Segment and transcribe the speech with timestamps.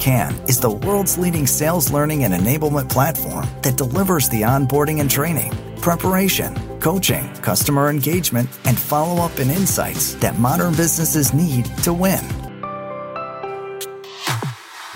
[0.00, 5.10] Can is the world's leading sales learning and enablement platform that delivers the onboarding and
[5.10, 5.52] training,
[5.82, 12.24] preparation, coaching, customer engagement, and follow up and insights that modern businesses need to win.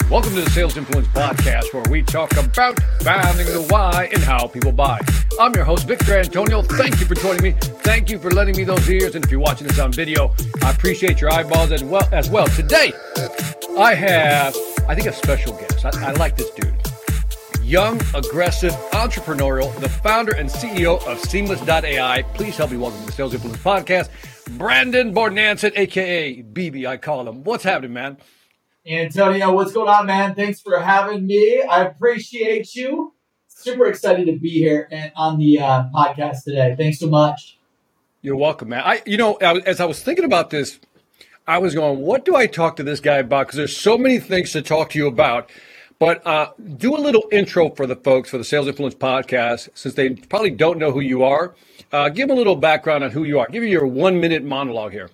[0.09, 4.47] Welcome to the Sales Influence Podcast, where we talk about finding the why and how
[4.47, 5.01] people buy.
[5.39, 6.63] I'm your host, Victor Antonio.
[6.63, 7.51] Thank you for joining me.
[7.61, 9.15] Thank you for lending me those ears.
[9.17, 12.09] And if you're watching this on video, I appreciate your eyeballs as well.
[12.11, 12.47] As well.
[12.47, 12.95] Today,
[13.77, 15.85] I have, I think, a special guest.
[15.85, 16.75] I, I like this dude.
[17.63, 22.23] Young, aggressive, entrepreneurial, the founder and CEO of Seamless.ai.
[22.35, 27.27] Please help me welcome to the Sales Influence Podcast, Brandon Bornancin, aka BB, I call
[27.27, 27.45] him.
[27.45, 28.19] What's happening, man?
[28.87, 30.35] Antonio, what's going on, man?
[30.35, 31.63] Thanks for having me.
[31.63, 33.15] I appreciate you.
[33.49, 36.75] Super excited to be here and on the uh, podcast today.
[36.77, 37.59] Thanks so much.
[38.21, 38.83] You're welcome, man.
[38.85, 40.79] I, you know, as I was thinking about this,
[41.47, 43.47] I was going, what do I talk to this guy about?
[43.47, 45.51] Because there's so many things to talk to you about.
[45.99, 49.95] But uh, do a little intro for the folks for the Sales Influence podcast, since
[49.95, 51.55] they probably don't know who you are.
[51.93, 53.47] Uh, give them a little background on who you are.
[53.49, 55.11] Give you your one minute monologue here.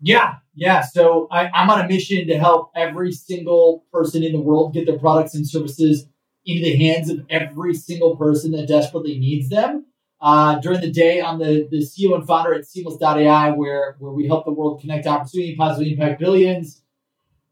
[0.00, 0.82] Yeah, yeah.
[0.82, 4.86] So I, I'm on a mission to help every single person in the world get
[4.86, 6.06] their products and services
[6.44, 9.86] into the hands of every single person that desperately needs them.
[10.22, 14.26] Uh, during the day, I'm the, the CEO and founder at Seamless.ai, where, where we
[14.28, 16.82] help the world connect opportunity, positively impact billions.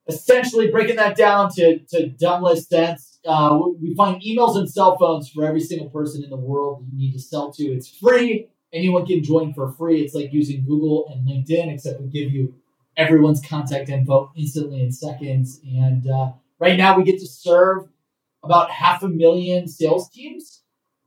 [0.06, 5.28] Essentially, breaking that down to, to dumbless sense, uh, we find emails and cell phones
[5.28, 7.64] for every single person in the world you need to sell to.
[7.64, 10.02] It's free anyone can join for free.
[10.02, 12.54] It's like using Google and LinkedIn, except we give you
[12.96, 15.60] everyone's contact info instantly in seconds.
[15.64, 17.88] And uh, right now, we get to serve
[18.42, 20.59] about half a million sales teams.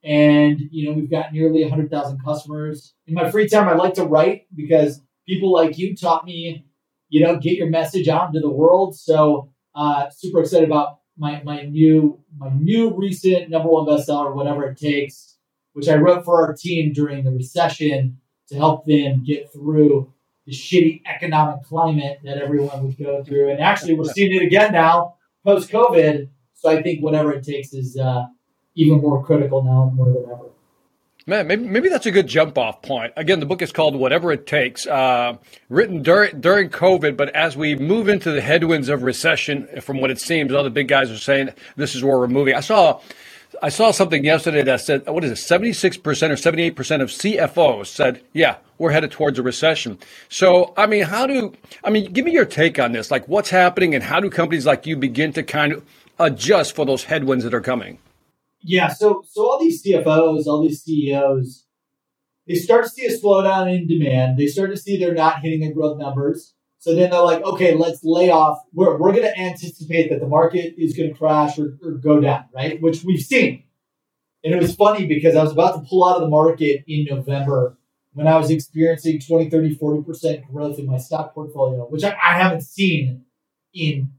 [0.03, 2.93] And, you know, we've got nearly 100,000 customers.
[3.07, 6.65] In my free time, I like to write because people like you taught me,
[7.09, 8.95] you know, get your message out into the world.
[8.95, 14.65] So, uh, super excited about my, my new, my new recent number one bestseller, whatever
[14.65, 15.33] it takes
[15.73, 18.19] which I wrote for our team during the recession
[18.49, 20.13] to help them get through
[20.45, 23.51] the shitty economic climate that everyone would go through.
[23.51, 25.15] And actually, we're seeing it again now
[25.45, 26.29] post COVID.
[26.53, 28.25] So I think whatever it takes is uh,
[28.75, 30.49] even more critical now more than ever.
[31.25, 33.13] Man, maybe, maybe that's a good jump off point.
[33.15, 35.37] Again, the book is called Whatever It Takes, uh,
[35.69, 40.11] written during, during COVID, but as we move into the headwinds of recession, from what
[40.11, 42.55] it seems, all the big guys are saying this is where we're moving.
[42.55, 42.99] I saw
[43.61, 48.21] I saw something yesterday that said, what is it, 76% or 78% of CFOs said,
[48.33, 49.99] yeah, we're headed towards a recession.
[50.27, 51.53] So, I mean, how do,
[51.83, 53.11] I mean, give me your take on this.
[53.11, 55.85] Like, what's happening and how do companies like you begin to kind of
[56.19, 57.99] adjust for those headwinds that are coming?
[58.63, 58.87] Yeah.
[58.87, 61.65] So, so all these CFOs, all these CEOs,
[62.47, 64.37] they start to see a slowdown in demand.
[64.37, 66.53] They start to see they're not hitting their growth numbers.
[66.79, 68.59] So then they're like, okay, let's lay off.
[68.73, 72.19] We're, we're going to anticipate that the market is going to crash or, or go
[72.19, 72.81] down, right?
[72.81, 73.63] Which we've seen.
[74.43, 77.05] And it was funny because I was about to pull out of the market in
[77.05, 77.77] November
[78.11, 82.37] when I was experiencing 20, 30, 40% growth in my stock portfolio, which I, I
[82.37, 83.23] haven't seen
[83.73, 84.11] in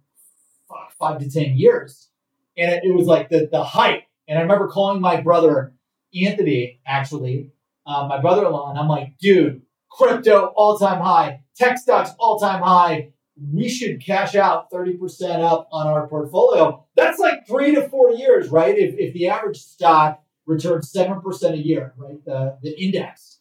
[0.66, 2.09] fuck, five to 10 years.
[2.56, 4.04] And it, it, was like the, the height.
[4.29, 5.75] And I remember calling my brother,
[6.15, 7.53] Anthony, actually,
[7.87, 12.11] uh, my brother in law, and I'm like, dude, crypto all time high tech stocks
[12.19, 13.11] all time high.
[13.53, 16.87] We should cash out 30% up on our portfolio.
[16.95, 18.79] That's like three to four years, right?
[18.79, 22.25] If, if the average stock returns 7% a year, right?
[22.25, 23.41] The, the index.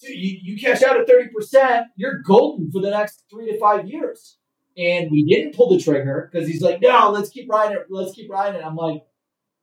[0.00, 3.86] Dude, you, you cash out at 30%, you're golden for the next three to five
[3.86, 4.38] years.
[4.76, 7.86] And we didn't pull the trigger because he's like, no, let's keep riding it.
[7.90, 8.64] Let's keep riding it.
[8.64, 9.04] I'm like,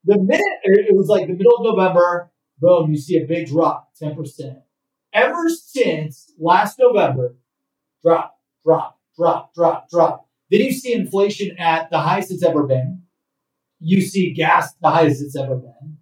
[0.08, 3.90] the minute it was like the middle of November, boom, you see a big drop,
[4.02, 4.62] 10%
[5.18, 7.36] ever since last November,
[8.04, 10.30] drop, drop, drop, drop, drop.
[10.50, 13.04] Then you see inflation at the highest it's ever been.
[13.80, 15.98] You see gas the highest it's ever been.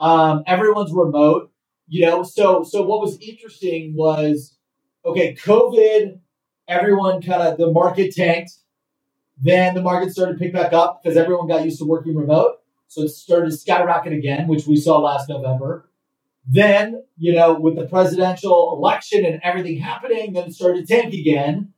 [0.00, 1.50] Um, everyone's remote,
[1.86, 2.22] you know.
[2.22, 4.56] So, so what was interesting was,
[5.04, 6.20] okay, COVID.
[6.66, 8.52] Everyone kind of the market tanked.
[9.36, 12.56] Then the market started to pick back up because everyone got used to working remote.
[12.88, 15.90] So it started to skyrocket again, which we saw last November.
[16.46, 21.14] Then, you know, with the presidential election and everything happening, then it started to tank
[21.14, 21.72] again.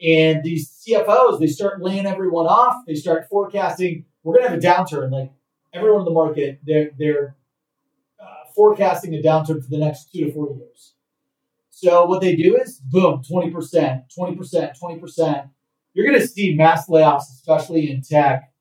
[0.00, 2.84] And these CFOs, they start laying everyone off.
[2.86, 5.10] They start forecasting, we're going to have a downturn.
[5.10, 5.32] Like
[5.72, 7.36] everyone in the market, they're, they're
[8.20, 10.94] uh, forecasting a downturn for the next two to four years.
[11.70, 13.52] So what they do is, boom, 20%,
[14.18, 15.50] 20%, 20%.
[15.94, 18.52] You're going to see mass layoffs, especially in tech.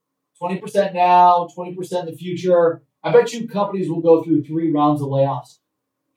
[0.42, 2.84] 20% now, 20% in the future.
[3.04, 5.60] I bet you companies will go through three rounds of layoffs.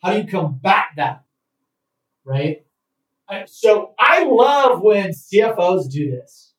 [0.03, 1.25] How do you combat that?
[2.25, 2.65] Right?
[3.47, 6.55] So I love when CFOs do this.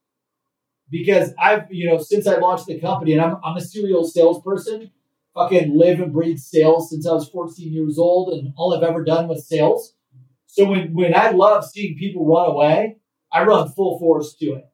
[0.89, 4.91] because I've, you know, since I launched the company and I'm, I'm a serial salesperson,
[5.33, 9.03] fucking live and breathe sales since I was 14 years old and all I've ever
[9.03, 9.93] done was sales.
[10.47, 12.97] So when, when I love seeing people run away,
[13.31, 14.65] I run full force to it.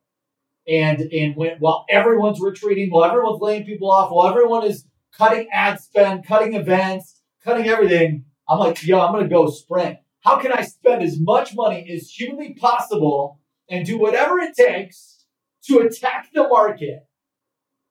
[0.68, 5.48] And, and when, while everyone's retreating, while everyone's laying people off, while everyone is cutting
[5.52, 10.00] ad spend, cutting events, cutting everything, I'm like, yo, I'm to go sprint.
[10.22, 15.25] How can I spend as much money as humanly possible and do whatever it takes
[15.66, 17.08] to attack the market?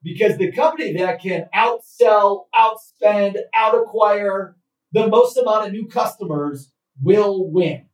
[0.02, 4.54] Because the company that can outsell, outspend, outacquire
[4.92, 7.86] the most amount of new customers will win.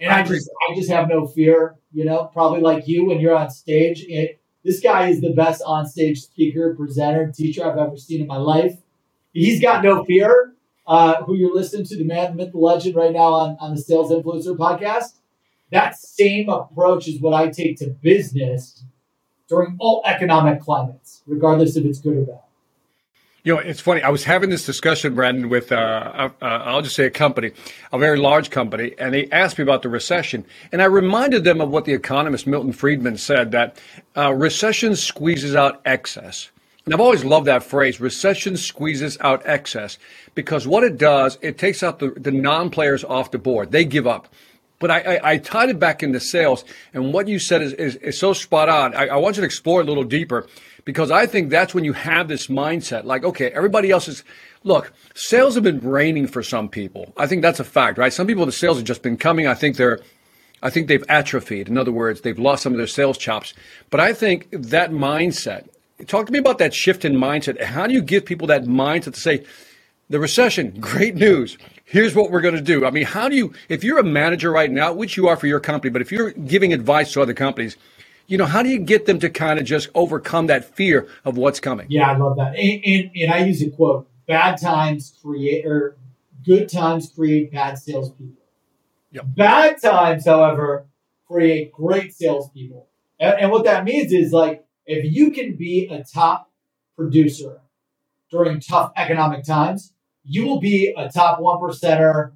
[0.00, 3.36] And I just, I just have no fear, you know, probably like you when you're
[3.36, 4.04] on stage.
[4.08, 8.26] It, this guy is the best on stage speaker, presenter, teacher I've ever seen in
[8.26, 8.76] my life.
[9.32, 10.54] He's got no fear
[10.86, 13.74] uh, who you're listening to, the man, the myth, the legend, right now on, on
[13.74, 15.14] the Sales Influencer podcast.
[15.70, 18.84] That same approach is what I take to business
[19.48, 22.40] during all economic climates, regardless if it's good or bad.
[23.42, 24.02] You know, it's funny.
[24.02, 27.52] I was having this discussion, Brandon, with uh, uh, I'll just say a company,
[27.90, 31.62] a very large company, and they asked me about the recession, and I reminded them
[31.62, 33.78] of what the economist Milton Friedman said that
[34.14, 36.50] uh, recession squeezes out excess.
[36.84, 39.96] And I've always loved that phrase, recession squeezes out excess,
[40.34, 43.70] because what it does, it takes out the, the non players off the board.
[43.70, 44.28] They give up.
[44.80, 46.64] But I, I, I, tied it back into sales,
[46.94, 48.94] and what you said is, is, is so spot on.
[48.94, 50.46] I, I, want you to explore a little deeper
[50.84, 54.24] because I think that's when you have this mindset like, okay, everybody else is.
[54.62, 57.14] Look, sales have been raining for some people.
[57.16, 58.12] I think that's a fact, right?
[58.12, 59.46] Some people, the sales have just been coming.
[59.46, 60.00] I think they're.
[60.62, 61.68] I think they've atrophied.
[61.68, 63.54] In other words, they've lost some of their sales chops.
[63.88, 65.68] But I think that mindset,
[66.06, 67.62] Talk to me about that shift in mindset.
[67.62, 69.44] How do you give people that mindset to say,
[70.08, 71.56] the recession, great news.
[71.84, 72.84] Here's what we're going to do.
[72.84, 75.46] I mean, how do you, if you're a manager right now, which you are for
[75.46, 77.76] your company, but if you're giving advice to other companies,
[78.30, 81.36] you know, how do you get them to kind of just overcome that fear of
[81.36, 81.86] what's coming?
[81.90, 82.54] Yeah, I love that.
[82.54, 85.96] And, and, and I use a quote bad times create, or
[86.44, 88.44] good times create bad salespeople.
[89.10, 89.24] Yep.
[89.36, 90.86] Bad times, however,
[91.26, 92.86] create great salespeople.
[93.18, 96.52] And, and what that means is like, if you can be a top
[96.96, 97.60] producer
[98.30, 99.92] during tough economic times,
[100.22, 102.34] you will be a top one percenter,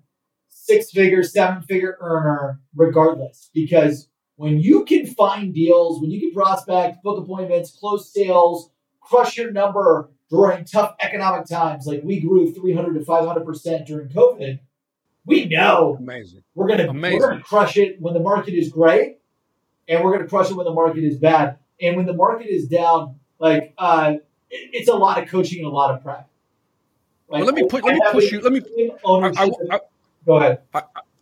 [0.49, 3.49] six figure, seven figure earner regardless.
[3.55, 8.71] Because when you can find deals, when you can prospect, book appointments, close sales,
[9.01, 14.59] crush your number during tough economic times, like we grew 300 to 500% during COVID,
[15.27, 16.43] we know Amazing.
[16.55, 19.19] we're going to we're going to crush it when the market is great
[19.89, 21.59] and we're going to crush it when the market is bad.
[21.81, 24.15] And when the market is down, like uh,
[24.51, 26.29] it, it's a lot of coaching and a lot of prep.
[27.29, 28.41] Like, well, let me put, let me push you.
[28.41, 28.63] Let me.
[29.07, 29.81] I, I,
[30.27, 30.61] go ahead.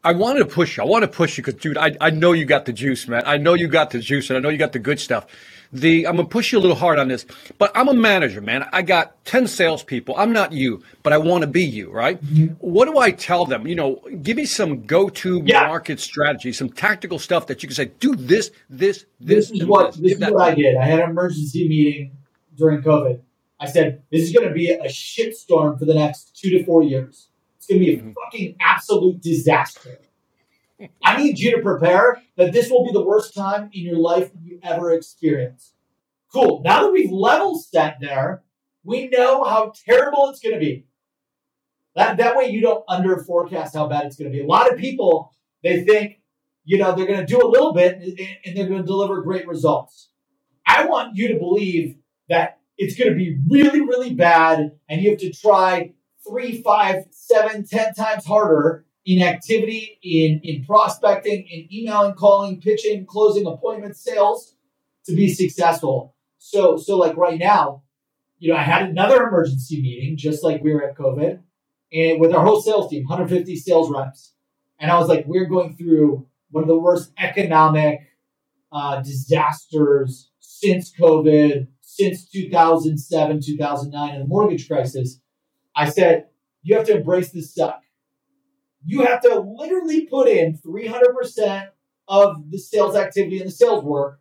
[0.04, 0.82] I, wanted to push you.
[0.82, 3.22] I want to push you because, dude, I, I know you got the juice, man.
[3.26, 5.26] I know you got the juice, and I know you got the good stuff.
[5.74, 7.24] The I'm gonna push you a little hard on this,
[7.56, 8.68] but I'm a manager, man.
[8.74, 10.14] I got ten salespeople.
[10.18, 12.22] I'm not you, but I want to be you, right?
[12.22, 12.54] Mm-hmm.
[12.58, 13.66] What do I tell them?
[13.66, 15.68] You know, give me some go-to yeah.
[15.68, 19.48] market strategy, some tactical stuff that you can say, do this, this, this.
[19.48, 20.18] This is what this.
[20.18, 20.76] this is what I did.
[20.76, 22.18] I had an emergency meeting
[22.54, 23.20] during COVID.
[23.58, 26.82] I said, this is going to be a shitstorm for the next two to four
[26.82, 27.28] years.
[27.62, 28.10] It's going to be a mm-hmm.
[28.24, 30.00] fucking absolute disaster.
[31.00, 34.32] I need you to prepare that this will be the worst time in your life
[34.42, 35.72] you ever experience.
[36.32, 36.62] Cool.
[36.64, 38.42] Now that we've level set there,
[38.82, 40.86] we know how terrible it's going to be.
[41.94, 44.42] That, that way you don't under forecast how bad it's going to be.
[44.42, 46.20] A lot of people, they think,
[46.64, 48.00] you know, they're going to do a little bit
[48.44, 50.10] and they're going to deliver great results.
[50.66, 51.94] I want you to believe
[52.28, 55.92] that it's going to be really, really bad and you have to try
[56.28, 63.04] three, five, seven, ten times harder in activity, in, in prospecting, in emailing, calling, pitching,
[63.06, 64.54] closing appointments, sales
[65.06, 66.14] to be successful.
[66.38, 67.82] So, so like right now,
[68.38, 71.40] you know, I had another emergency meeting, just like we were at COVID,
[71.92, 74.32] and with our whole sales team, 150 sales reps.
[74.78, 78.00] And I was like, we're going through one of the worst economic
[78.72, 85.20] uh, disasters since COVID, since 2007, 2009, and the mortgage crisis.
[85.74, 86.26] I said,
[86.62, 87.82] you have to embrace this suck
[88.84, 91.68] you have to literally put in 300%
[92.08, 94.20] of the sales activity and the sales work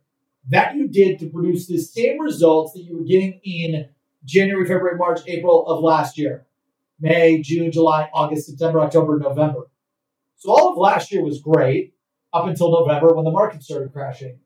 [0.49, 3.89] that you did to produce the same results that you were getting in
[4.23, 6.45] January, February, March, April of last year.
[6.99, 9.69] May, June, July, August, September, October, November.
[10.37, 11.95] So all of last year was great
[12.31, 14.39] up until November when the market started crashing.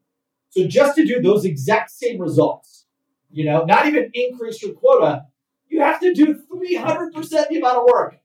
[0.49, 2.85] So just to do those exact same results,
[3.29, 5.25] you know, not even increase your quota,
[5.67, 8.19] you have to do 300% the amount of work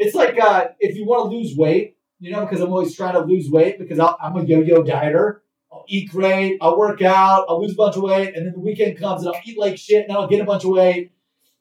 [0.00, 3.12] it's like uh, if you want to lose weight, you know, because I'm always trying
[3.12, 5.40] to lose weight because i am a yo-yo dieter.
[5.70, 8.60] I'll eat great, I'll work out, I'll lose a bunch of weight, and then the
[8.60, 11.12] weekend comes and I'll eat like shit and I'll get a bunch of weight.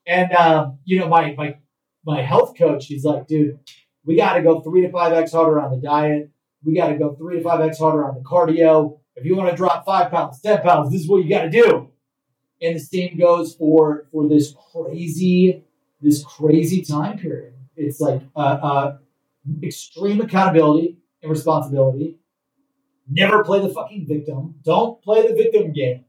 [0.07, 1.57] And um, you know, my my
[2.05, 3.59] my health coach, he's like, dude,
[4.05, 6.31] we got to go three to five x harder on the diet.
[6.63, 8.99] We got to go three to five x harder on the cardio.
[9.17, 11.49] If you want to drop five pounds, ten pounds, this is what you got to
[11.49, 11.91] do.
[12.61, 15.63] And the same goes for for this crazy
[16.01, 17.53] this crazy time period.
[17.75, 18.97] It's like uh, uh,
[19.63, 22.17] extreme accountability and responsibility.
[23.09, 24.55] Never play the fucking victim.
[24.63, 26.05] Don't play the victim game.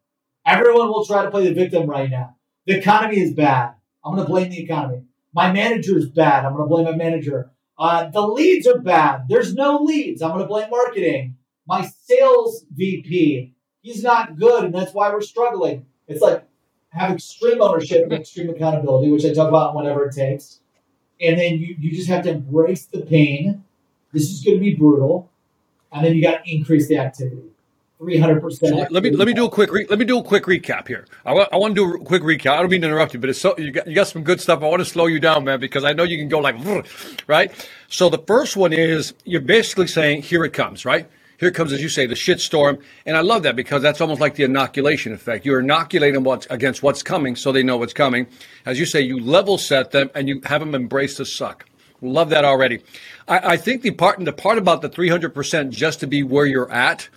[0.47, 2.37] Everyone will try to play the victim right now.
[2.67, 3.75] The economy is bad.
[4.05, 5.05] I'm going to blame the economy.
[5.33, 6.45] My manager is bad.
[6.45, 7.53] I'm going to blame my manager.
[7.79, 9.23] Uh, the leads are bad.
[9.29, 10.21] There's no leads.
[10.21, 11.37] I'm going to blame marketing.
[11.67, 15.87] My sales VP, he's not good, and that's why we're struggling.
[16.11, 16.45] It's like
[16.91, 20.61] have extreme ownership and extreme accountability, which I talk about whatever it takes.
[21.21, 23.65] And then you, you just have to embrace the pain.
[24.13, 25.31] This is going to be brutal.
[25.93, 27.51] And then you got to increase the activity.
[28.01, 28.53] 300%.
[28.59, 30.89] So let me let me do a quick re- let me do a quick recap
[30.89, 31.05] here.
[31.27, 32.53] I want to do a quick recap.
[32.53, 34.41] I don't mean to interrupt you, but it's so you got you got some good
[34.41, 34.63] stuff.
[34.63, 36.57] I want to slow you down, man, because I know you can go like
[37.27, 37.53] right.
[37.89, 41.11] So the first one is you're basically saying here it comes, right?
[41.41, 44.35] Here comes, as you say, the shitstorm, and I love that because that's almost like
[44.35, 45.47] the inoculation effect.
[45.47, 48.27] You're inoculating what's against what's coming, so they know what's coming.
[48.67, 51.65] As you say, you level set them and you have them embrace the suck.
[52.03, 52.83] Love that already.
[53.27, 56.71] I, I think the part the part about the 300% just to be where you're
[56.71, 57.09] at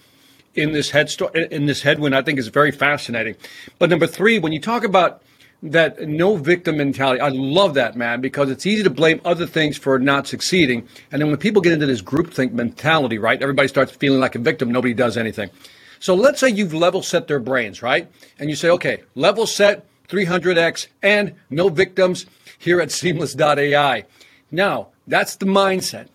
[0.56, 1.14] in this head
[1.52, 3.36] in this headwind, I think is very fascinating.
[3.78, 5.22] But number three, when you talk about
[5.64, 9.78] that no victim mentality, I love that man because it's easy to blame other things
[9.78, 13.94] for not succeeding, and then when people get into this groupthink mentality, right, everybody starts
[13.94, 14.72] feeling like a victim.
[14.72, 15.50] Nobody does anything.
[16.00, 19.86] So let's say you've level set their brains, right, and you say, okay, level set
[20.10, 22.26] 300x and no victims
[22.60, 24.04] here at Seamless.ai.
[24.52, 26.08] Now that's the mindset.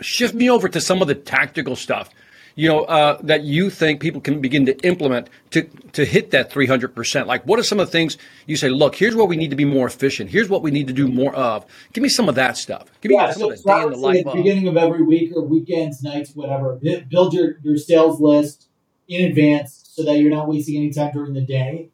[0.00, 2.08] Shift me over to some of the tactical stuff
[2.54, 6.50] you know, uh, that you think people can begin to implement to, to hit that
[6.50, 7.26] 300%?
[7.26, 9.56] Like, what are some of the things you say, look, here's what we need to
[9.56, 10.30] be more efficient.
[10.30, 11.64] Here's what we need to do more of.
[11.92, 12.88] Give me some of that stuff.
[13.00, 15.02] Give me yeah, some so of the day in the life the beginning of every
[15.02, 16.78] week or weekends, nights, whatever,
[17.08, 18.68] build your, your sales list
[19.08, 21.90] in advance so that you're not wasting any time during the day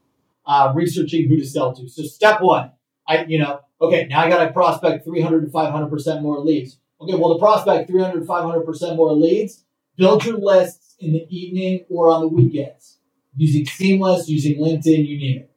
[0.49, 1.89] uh, researching who to sell to.
[1.89, 2.73] So step one,
[3.07, 6.79] I, you know, okay, now I got to prospect 300 to 500% more leads.
[7.01, 9.65] Okay, well, to prospect 300 to 500% more leads,
[9.99, 12.99] Build your lists in the evening or on the weekends
[13.37, 15.51] using Seamless, using LinkedIn, you name it.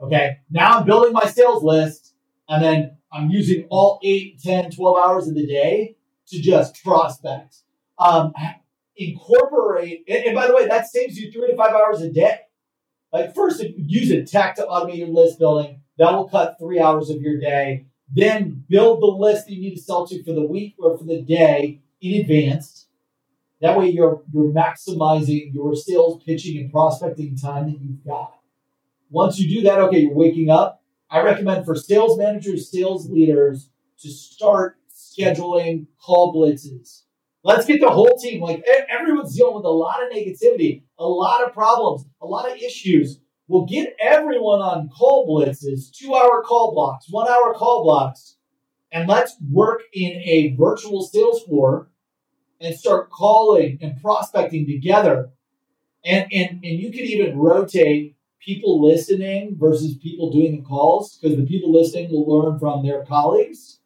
[0.00, 0.38] Okay.
[0.50, 2.14] Now I'm building my sales list
[2.48, 5.96] and then I'm using all 8, 10, 12 hours of the day
[6.28, 7.56] to just prospect.
[7.98, 8.32] Um,
[8.96, 12.38] incorporate, and, and by the way, that saves you three to five hours a day.
[13.12, 15.80] Like first, use a tech to automate your list building.
[15.98, 17.86] That will cut three hours of your day.
[18.14, 21.04] Then build the list that you need to sell to for the week or for
[21.04, 22.86] the day in advance.
[23.60, 28.34] That way you're you're maximizing your sales pitching and prospecting time that you've got.
[29.10, 30.82] Once you do that, okay, you're waking up.
[31.10, 37.02] I recommend for sales managers, sales leaders to start scheduling call blitzes.
[37.42, 38.42] Let's get the whole team.
[38.42, 42.58] Like everyone's dealing with a lot of negativity, a lot of problems, a lot of
[42.58, 43.18] issues.
[43.48, 48.36] We'll get everyone on call blitzes, two hour call blocks, one hour call blocks,
[48.92, 51.90] and let's work in a virtual sales floor
[52.60, 55.30] and start calling and prospecting together.
[56.04, 61.36] And, and, and you could even rotate people listening versus people doing the calls because
[61.36, 63.80] the people listening will learn from their colleagues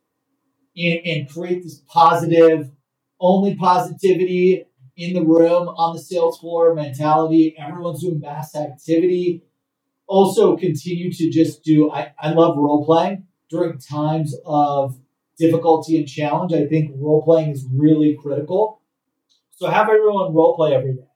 [0.76, 2.70] and, and create this positive,
[3.20, 4.64] only positivity
[4.96, 7.56] in the room on the sales floor mentality.
[7.58, 9.42] Everyone's doing mass activity.
[10.06, 14.98] Also, continue to just do, I, I love role playing during times of
[15.42, 16.52] difficulty and challenge.
[16.52, 18.80] I think role playing is really critical.
[19.50, 21.08] So have everyone role play every day.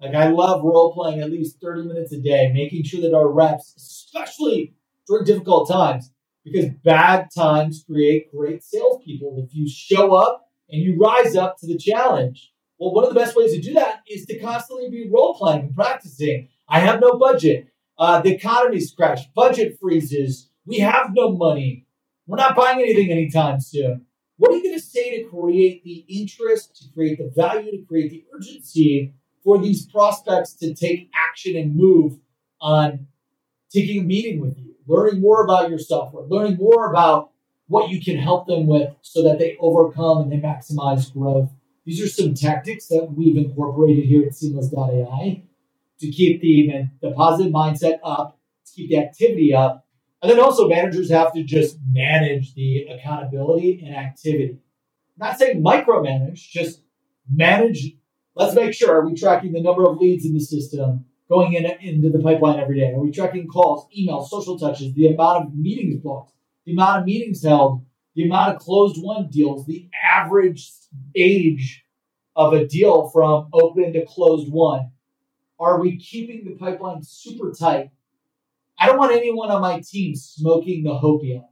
[0.00, 3.30] Like I love role playing at least 30 minutes a day, making sure that our
[3.30, 4.74] reps, especially
[5.06, 6.10] during difficult times,
[6.44, 9.42] because bad times create great salespeople.
[9.46, 13.18] If you show up and you rise up to the challenge, well, one of the
[13.18, 16.48] best ways to do that is to constantly be role playing and practicing.
[16.68, 17.68] I have no budget.
[17.98, 19.32] Uh, the economy's crashed.
[19.34, 20.50] Budget freezes.
[20.66, 21.85] We have no money.
[22.26, 24.06] We're not buying anything anytime soon.
[24.38, 27.84] What are you going to say to create the interest, to create the value, to
[27.86, 32.18] create the urgency for these prospects to take action and move
[32.60, 33.06] on
[33.72, 37.30] taking a meeting with you, learning more about your software, learning more about
[37.68, 41.50] what you can help them with so that they overcome and they maximize growth.
[41.84, 45.42] These are some tactics that we've incorporated here at seamless.ai
[46.00, 49.85] to keep the, the positive mindset up, to keep the activity up,
[50.22, 54.58] and then also managers have to just manage the accountability and activity.
[55.20, 56.82] I'm not saying micromanage, just
[57.30, 57.96] manage
[58.36, 61.64] let's make sure are we tracking the number of leads in the system going in
[61.80, 62.92] into the pipeline every day?
[62.92, 66.32] Are we tracking calls, emails, social touches, the amount of meetings booked,
[66.64, 70.70] the amount of meetings held, the amount of closed won deals, the average
[71.16, 71.84] age
[72.36, 74.90] of a deal from open to closed won?
[75.58, 77.90] Are we keeping the pipeline super tight?
[78.78, 81.44] I don't want anyone on my team smoking the hopium.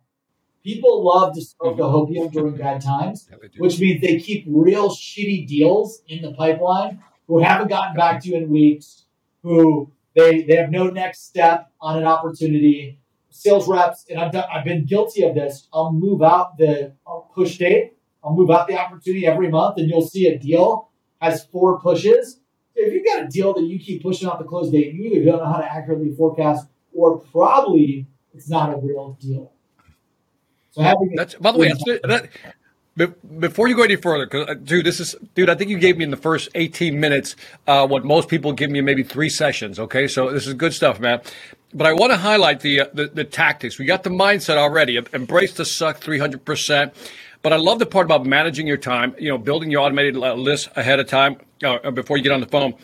[0.62, 1.92] People love to smoke the mhm.
[1.92, 3.28] hopium during bad times,
[3.58, 8.28] which means they keep real shitty deals in the pipeline who haven't gotten back to
[8.28, 9.04] you in weeks,
[9.42, 12.98] who they, they have no next step on an opportunity.
[13.30, 15.68] Sales reps, and I've, done, I've been guilty of this.
[15.72, 17.94] I'll move out the I'll push date.
[18.22, 20.88] I'll move out the opportunity every month, and you'll see a deal
[21.20, 22.40] has four pushes.
[22.74, 25.24] If you've got a deal that you keep pushing out the close date, you either
[25.24, 29.52] don't know how to accurately forecast, or probably it's not a real deal.
[30.72, 31.72] So having that's by the way,
[32.96, 35.50] that, before you go any further, because uh, dude, this is dude.
[35.50, 37.34] I think you gave me in the first 18 minutes
[37.66, 39.78] uh, what most people give me maybe three sessions.
[39.78, 41.20] Okay, so this is good stuff, man.
[41.72, 43.80] But I want to highlight the, uh, the, the tactics.
[43.80, 45.00] We got the mindset already.
[45.12, 46.94] Embrace the suck 300 percent.
[47.42, 49.14] But I love the part about managing your time.
[49.18, 52.46] You know, building your automated list ahead of time uh, before you get on the
[52.46, 52.74] phone.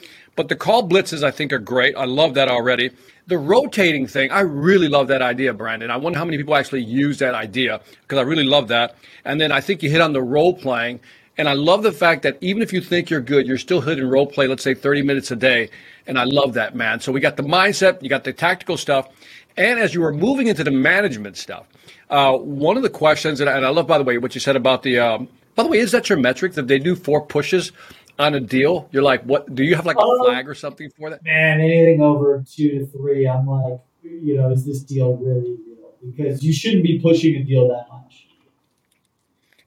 [0.40, 1.94] But the call blitzes, I think, are great.
[1.98, 2.92] I love that already.
[3.26, 5.90] The rotating thing, I really love that idea, Brandon.
[5.90, 8.96] I wonder how many people actually use that idea because I really love that.
[9.26, 11.00] And then I think you hit on the role playing.
[11.36, 14.08] And I love the fact that even if you think you're good, you're still hitting
[14.08, 15.68] role play, let's say 30 minutes a day.
[16.06, 17.00] And I love that, man.
[17.00, 19.10] So we got the mindset, you got the tactical stuff.
[19.58, 21.66] And as you were moving into the management stuff,
[22.08, 24.84] uh, one of the questions, and I, love, by the way, what you said about
[24.84, 27.72] the, um, by the way, is that your metric that they do four pushes
[28.20, 29.54] on a deal, you're like, what?
[29.54, 31.24] Do you have like a um, flag or something for that?
[31.24, 35.94] Man, anything over two to three, I'm like, you know, is this deal really real?
[36.04, 38.26] Because you shouldn't be pushing a deal that much.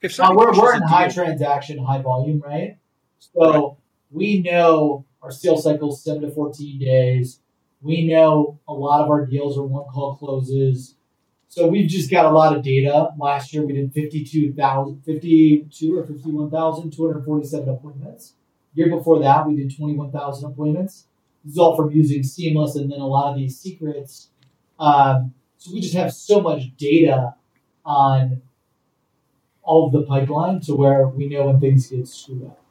[0.01, 2.77] If now, we're we're in high deal, transaction, high volume, right?
[3.19, 3.77] So right.
[4.11, 7.39] we know our sales cycle is seven to fourteen days.
[7.81, 10.95] We know a lot of our deals are one call closes.
[11.49, 13.09] So we've just got a lot of data.
[13.15, 18.33] Last year we did 52,000, 52 or 51,247 appointments.
[18.73, 21.05] Year before that, we did 21,000 appointments.
[21.43, 24.29] This is all from using Seamless and then a lot of these secrets.
[24.79, 27.35] Um, so we just have so much data
[27.85, 28.41] on
[29.61, 32.62] all of the pipeline to where we know when things get screwed up.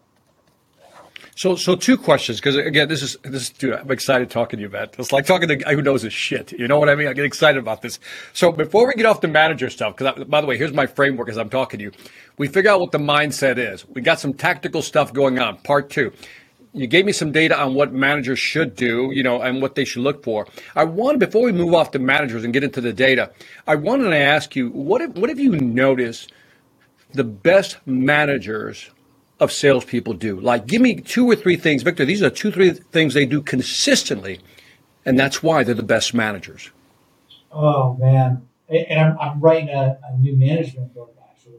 [1.35, 3.49] So, so two questions because again, this is this.
[3.49, 4.89] Dude, I'm excited talking to you, man.
[4.99, 6.53] It's like talking to a guy who knows his shit.
[6.53, 7.09] You know what I mean?
[7.09, 7.99] I get excited about this.
[8.35, 11.31] So, before we get off the manager stuff, because by the way, here's my framework
[11.31, 11.93] as I'm talking to you.
[12.37, 13.89] We figure out what the mindset is.
[13.89, 15.57] We got some tactical stuff going on.
[15.59, 16.13] Part two.
[16.75, 19.85] You gave me some data on what managers should do, you know, and what they
[19.85, 20.47] should look for.
[20.75, 23.31] I want before we move off to managers and get into the data,
[23.67, 26.33] I wanted to ask you what have, what have you noticed
[27.13, 28.91] the best managers
[29.43, 30.41] of salespeople do?
[30.41, 32.05] Like, give me two or three things, Victor.
[32.05, 34.41] These are two, three things they do consistently,
[35.05, 36.71] and that's why they're the best managers.
[37.51, 41.59] Oh man, and I'm, I'm writing a, a new management book actually.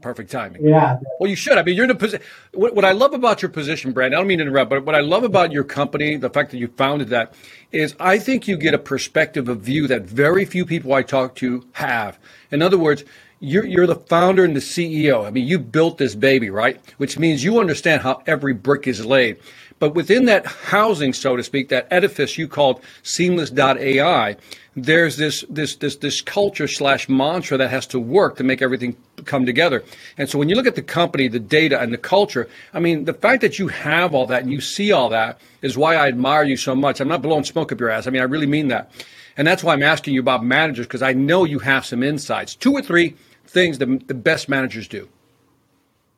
[0.00, 0.64] Perfect timing.
[0.66, 0.98] Yeah.
[1.20, 1.58] Well, you should.
[1.58, 2.24] I mean, you're in a position.
[2.52, 4.94] What, what, I love about your position, Brand, I don't mean to interrupt, but what
[4.94, 7.34] I love about your company, the fact that you founded that,
[7.72, 11.34] is I think you get a perspective, a view that very few people I talk
[11.36, 12.18] to have.
[12.50, 13.04] In other words,
[13.40, 15.26] you're, you're the founder and the CEO.
[15.26, 16.80] I mean, you built this baby, right?
[16.98, 19.38] Which means you understand how every brick is laid.
[19.78, 24.36] But within that housing, so to speak, that edifice you called seamless.ai,
[24.74, 28.96] there's this, this, this, this culture slash mantra that has to work to make everything
[29.26, 29.84] come together.
[30.16, 33.04] And so when you look at the company, the data and the culture, I mean,
[33.04, 36.08] the fact that you have all that and you see all that is why I
[36.08, 37.00] admire you so much.
[37.00, 38.06] I'm not blowing smoke up your ass.
[38.06, 38.90] I mean, I really mean that.
[39.36, 42.54] And that's why I'm asking you about managers because I know you have some insights.
[42.54, 45.08] Two or three things the, the best managers do.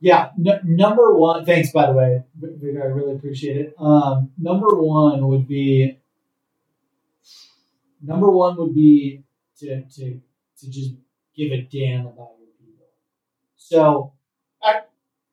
[0.00, 1.44] Yeah, n- number one.
[1.44, 2.82] Thanks, by the way, Victor.
[2.82, 3.74] I really appreciate it.
[3.78, 5.98] Um, number one would be
[8.00, 9.24] number one would be
[9.58, 10.20] to to
[10.58, 10.92] to just
[11.36, 12.86] give a damn about your people.
[13.56, 14.12] So,
[14.62, 14.82] I,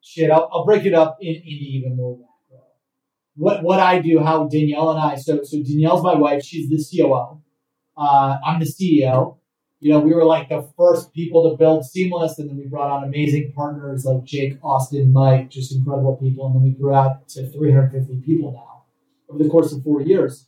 [0.02, 2.66] shit, I'll, I'll break it up in, even more macro.
[3.36, 5.16] What what I do, how Danielle and I.
[5.16, 6.44] So so Danielle's my wife.
[6.44, 7.42] She's the COO.
[7.98, 9.38] Uh, I'm the CEO.
[9.80, 12.90] You know, we were like the first people to build Seamless, and then we brought
[12.90, 17.28] on amazing partners like Jake, Austin, Mike, just incredible people, and then we grew out
[17.30, 18.84] to 350 people now
[19.30, 20.48] over the course of four years.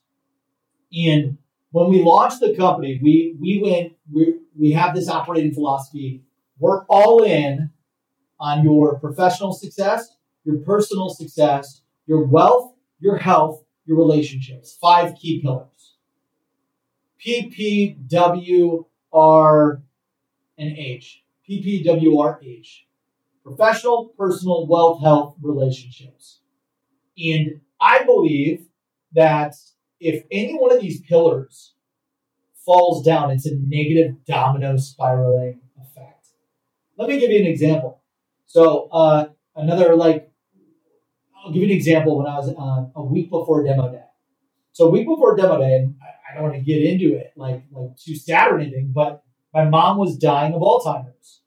[0.93, 1.37] And
[1.71, 6.23] when we launched the company, we we went we we have this operating philosophy.
[6.59, 7.71] We're all in
[8.39, 14.77] on your professional success, your personal success, your wealth, your health, your relationships.
[14.81, 15.67] Five key pillars.
[17.25, 18.81] PPWR
[20.57, 21.23] and H.
[21.49, 22.83] PPWRH.
[23.43, 26.41] Professional, personal, wealth, health, relationships.
[27.17, 28.67] And I believe
[29.13, 29.55] that
[29.99, 31.73] if any one of these pillars
[32.65, 36.27] falls down, it's a negative domino spiraling effect.
[36.97, 38.01] Let me give you an example.
[38.45, 40.31] So, uh, another like,
[41.35, 44.03] I'll give you an example when I was uh, a week before demo day.
[44.73, 45.89] So, a week before demo day,
[46.29, 49.65] I, don't want to get into it like, like too sad or anything, but my
[49.65, 51.41] mom was dying of Alzheimer's.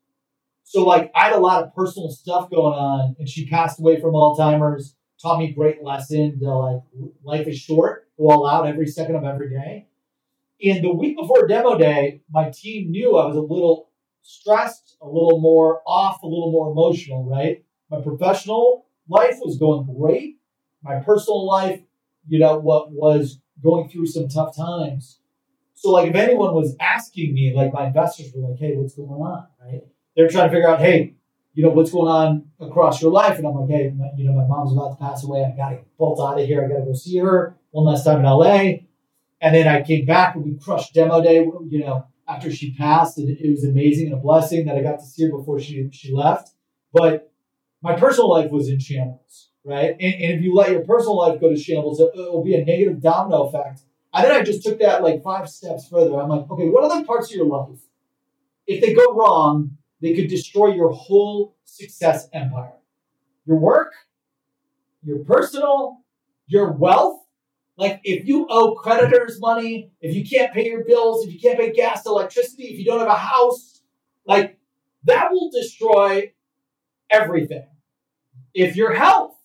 [0.65, 4.01] So, like, I had a lot of personal stuff going on, and she passed away
[4.01, 6.81] from Alzheimer's taught me a great lesson to like
[7.23, 9.87] life is short, go all out every second of every day.
[10.63, 13.91] And the week before demo day, my team knew I was a little
[14.23, 17.65] stressed, a little more off, a little more emotional, right?
[17.91, 20.39] My professional life was going great.
[20.83, 21.81] My personal life,
[22.29, 25.21] you know, what was going through some tough times.
[25.75, 29.09] So like if anyone was asking me, like my investors were like, hey, what's going
[29.09, 29.47] on?
[29.65, 29.83] Right?
[30.15, 31.15] They're trying to figure out, hey,
[31.55, 33.39] you know, what's going on across your life?
[33.39, 35.45] And I'm like, hey, my, you know, my mom's about to pass away.
[35.45, 36.65] I got to bolt out of here.
[36.65, 38.85] I got to go see her one last time in LA.
[39.41, 43.19] And then I came back and we crushed demo day, you know, after she passed.
[43.19, 45.89] And it was amazing and a blessing that I got to see her before she,
[45.93, 46.51] she left.
[46.93, 47.33] But
[47.83, 49.91] my personal life was in shambles, right?
[49.91, 52.65] And, and if you let your personal life go to shambles, it, will be a
[52.65, 53.83] negative domino effect.
[54.13, 56.21] And then I just took that like five steps further.
[56.21, 57.79] I'm like, okay, what other parts of your life,
[58.67, 62.73] if they go wrong, they could destroy your whole success empire.
[63.47, 63.93] Your work,
[65.03, 65.99] your personal,
[66.47, 67.21] your wealth.
[67.77, 71.59] Like if you owe creditors money, if you can't pay your bills, if you can't
[71.59, 73.81] pay gas, electricity, if you don't have a house,
[74.27, 74.59] like
[75.05, 76.33] that will destroy
[77.11, 77.67] everything.
[78.53, 79.40] If your health,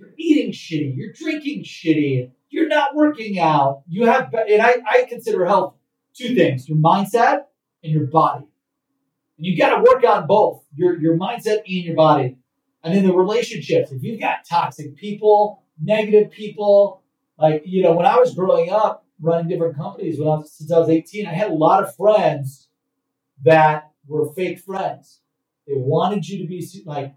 [0.00, 5.06] you're eating shitty, you're drinking shitty, you're not working out, you have, and I, I
[5.08, 5.74] consider health
[6.14, 7.44] two things your mindset
[7.84, 8.46] and your body.
[9.36, 12.36] And you got to work on both your, your mindset and your body.
[12.82, 13.92] And then the relationships.
[13.92, 17.02] If you've got toxic people, negative people,
[17.38, 20.72] like, you know, when I was growing up running different companies, when I was, since
[20.72, 22.68] I was 18, I had a lot of friends
[23.44, 25.20] that were fake friends.
[25.66, 27.14] They wanted you to be like,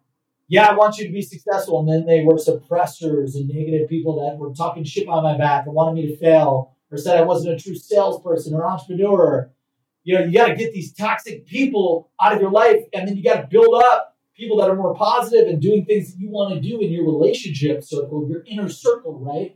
[0.54, 1.80] yeah, I want you to be successful.
[1.80, 5.66] And then they were suppressors and negative people that were talking shit on my back
[5.66, 9.52] and wanted me to fail or said I wasn't a true salesperson or entrepreneur
[10.04, 13.16] you know, you got to get these toxic people out of your life, and then
[13.16, 16.30] you got to build up people that are more positive and doing things that you
[16.30, 19.56] want to do in your relationship circle, your inner circle, right?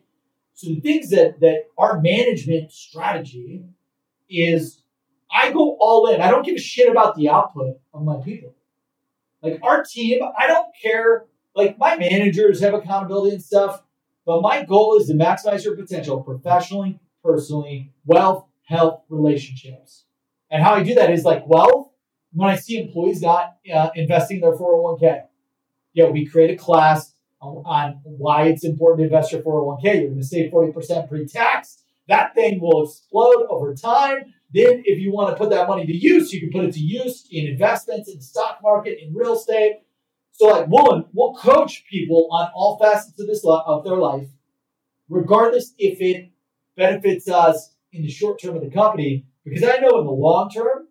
[0.53, 3.65] So the things that that our management strategy
[4.29, 4.81] is
[5.31, 6.21] I go all in.
[6.21, 8.55] I don't give a shit about the output of my people.
[9.51, 11.25] Like our team, I don't care.
[11.55, 13.83] Like my managers have accountability and stuff,
[14.25, 20.05] but my goal is to maximize your potential professionally, personally, wealth, health, relationships.
[20.51, 21.93] And how I do that is like, well,
[22.33, 25.23] when I see employees not uh, investing their 401k,
[25.93, 29.83] you know, we create a class on, on why it's important to invest your 401k.
[29.83, 31.83] You're going to save 40% pre-tax.
[32.07, 34.33] That thing will explode over time.
[34.53, 36.79] Then, if you want to put that money to use, you can put it to
[36.79, 39.81] use in investments, in the stock market, in real estate.
[40.31, 44.27] So, like, one, we'll coach people on all facets of this of their life,
[45.09, 46.31] regardless if it
[46.77, 50.49] benefits us in the short term of the company because I know in the long
[50.49, 50.87] term,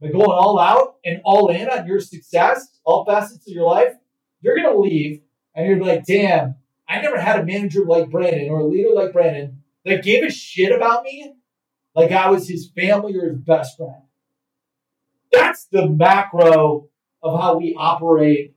[0.00, 3.94] by going all out and all in on your success, all facets of your life,
[4.40, 5.22] you're going to leave
[5.54, 6.54] and you're like, damn,
[6.88, 10.30] I never had a manager like Brandon or a leader like Brandon that gave a
[10.30, 11.34] shit about me
[11.94, 14.02] like I was his family or his best friend.
[15.32, 16.88] That's the macro
[17.22, 18.54] of how we operate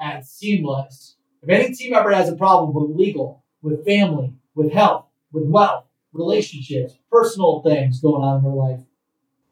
[0.00, 1.16] at Seamless.
[1.42, 5.84] If any team member has a problem with legal, with family, with health, with wealth,
[6.12, 8.80] relationships, personal things going on in their life.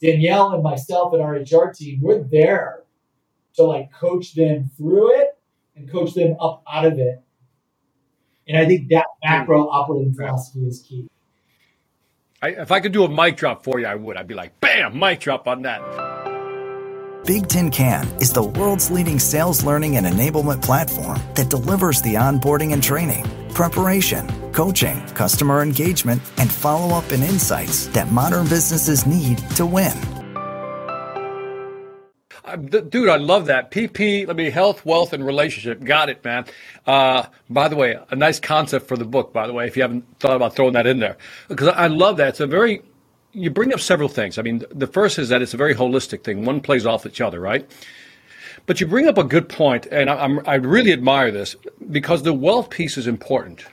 [0.01, 2.85] Danielle and myself and our HR team, we're there
[3.55, 5.39] to like coach them through it
[5.75, 7.23] and coach them up out of it.
[8.49, 11.09] And I think that macro operating philosophy is key.
[12.43, 14.17] I, if I could do a mic drop for you, I would.
[14.17, 15.81] I'd be like, bam, mic drop on that.
[17.25, 22.83] Bigtincan is the world's leading sales learning and enablement platform that delivers the onboarding and
[22.83, 29.67] training, preparation, coaching, customer engagement, and follow up and insights that modern businesses need to
[29.67, 30.26] win.
[32.57, 33.71] Dude, I love that.
[33.71, 35.85] PP, let me health, wealth, and relationship.
[35.85, 36.47] Got it, man.
[36.87, 39.83] Uh, by the way, a nice concept for the book, by the way, if you
[39.83, 41.19] haven't thought about throwing that in there.
[41.49, 42.31] Because I love that.
[42.31, 42.83] It's a very
[43.33, 44.39] you bring up several things.
[44.39, 46.45] I mean, the first is that it's a very holistic thing.
[46.45, 47.71] One plays off each other, right?
[48.67, 51.57] But you bring up a good point, and I, I really admire this
[51.91, 53.65] because the wealth piece is important.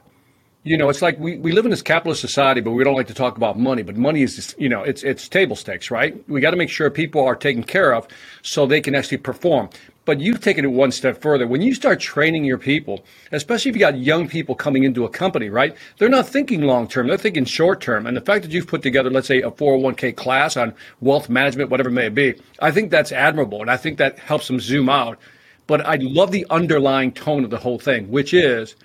[0.65, 3.07] You know, it's like we, we live in this capitalist society, but we don't like
[3.07, 3.83] to talk about money.
[3.83, 6.17] But money is, just, you know, it's it's table stakes, right?
[6.29, 8.07] We got to make sure people are taken care of
[8.43, 9.69] so they can actually perform.
[10.05, 11.47] But you've taken it one step further.
[11.47, 15.09] When you start training your people, especially if you got young people coming into a
[15.09, 15.75] company, right?
[15.97, 18.07] They're not thinking long term, they're thinking short term.
[18.07, 21.71] And the fact that you've put together, let's say, a 401k class on wealth management,
[21.71, 23.59] whatever it may be, I think that's admirable.
[23.59, 25.19] And I think that helps them zoom out.
[25.67, 28.75] But I love the underlying tone of the whole thing, which is,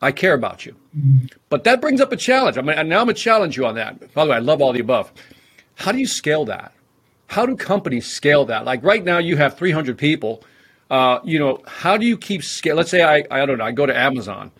[0.00, 0.76] I care about you.
[1.48, 2.56] But that brings up a challenge.
[2.56, 4.12] I mean, now I'm going to challenge you on that.
[4.14, 5.12] By the way, I love all the above.
[5.74, 6.72] How do you scale that?
[7.26, 8.64] How do companies scale that?
[8.64, 10.42] Like right now, you have 300 people
[10.90, 12.76] uh, you know, how do you keep scale?
[12.76, 14.50] Let's say I, I don't know, I go to Amazon.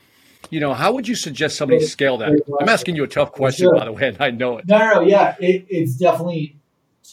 [0.50, 2.32] You know, how would you suggest somebody scale that?
[2.60, 3.74] I'm asking you a tough question, sure.
[3.74, 4.66] by the way, and I know it.
[4.66, 6.58] No, no, no yeah, it, it's definitely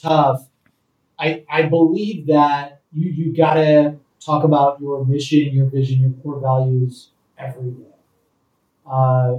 [0.02, 0.48] tough.
[1.20, 6.40] I I believe that you you gotta talk about your mission, your vision, your core
[6.40, 7.95] values every day.
[8.86, 9.38] Uh,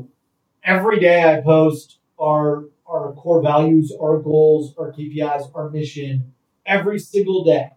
[0.65, 6.33] every day I post our our core values, our goals, our KPIs, our mission
[6.65, 7.71] every single day.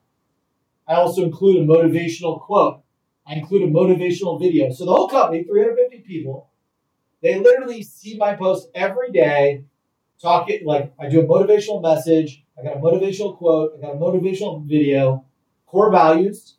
[0.88, 2.82] I also include a motivational quote.
[3.26, 4.72] I include a motivational video.
[4.72, 6.50] So the whole company, 350 people,
[7.22, 9.66] they literally see my post every day,
[10.22, 13.98] talking like I do a motivational message, I got a motivational quote, I got a
[13.98, 15.26] motivational video,
[15.68, 16.56] core values,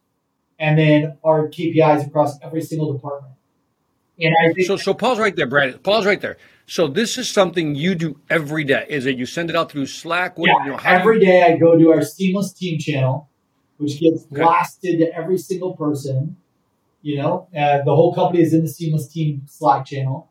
[0.59, 3.35] and then our KPIs across every single department.
[4.29, 4.77] I think so.
[4.77, 5.79] So pause right there, Brandon.
[5.79, 6.37] Pause right there.
[6.67, 8.87] So this is something you do every day.
[8.89, 10.39] Is it you send it out through Slack?
[10.39, 11.27] What, yeah, you know, every you...
[11.27, 13.31] day I go to our Seamless Team channel
[13.81, 14.43] which gets okay.
[14.43, 16.37] blasted to every single person.
[17.03, 20.31] You know, and the whole company is in the Seamless Team Slack channel,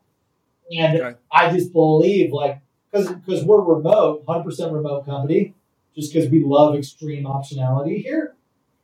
[0.70, 1.18] and okay.
[1.32, 2.60] I just believe like
[2.92, 5.54] because because we're remote, hundred percent remote company,
[5.96, 8.36] just because we love extreme optionality here,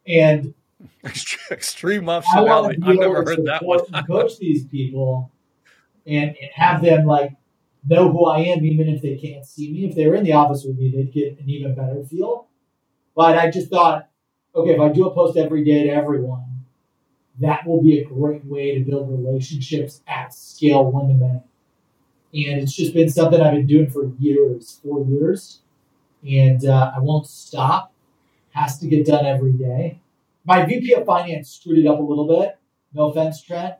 [0.04, 0.52] and
[1.50, 2.78] extreme optionality.
[2.82, 3.80] I've never heard that one.
[4.06, 5.30] coach these people,
[6.06, 7.32] and, and have them like
[7.88, 9.86] know who I am, even if they can't see me.
[9.86, 12.48] If they were in the office with me, they'd get an even better feel.
[13.14, 14.08] But I just thought
[14.56, 16.64] okay, if I do a post every day to everyone,
[17.40, 21.42] that will be a great way to build relationships at scale one to many.
[22.48, 25.60] And it's just been something I've been doing for years, four years.
[26.26, 27.92] And uh, I won't stop.
[28.50, 30.00] Has to get done every day.
[30.46, 32.56] My VP of finance screwed it up a little bit.
[32.94, 33.74] No offense, Trent,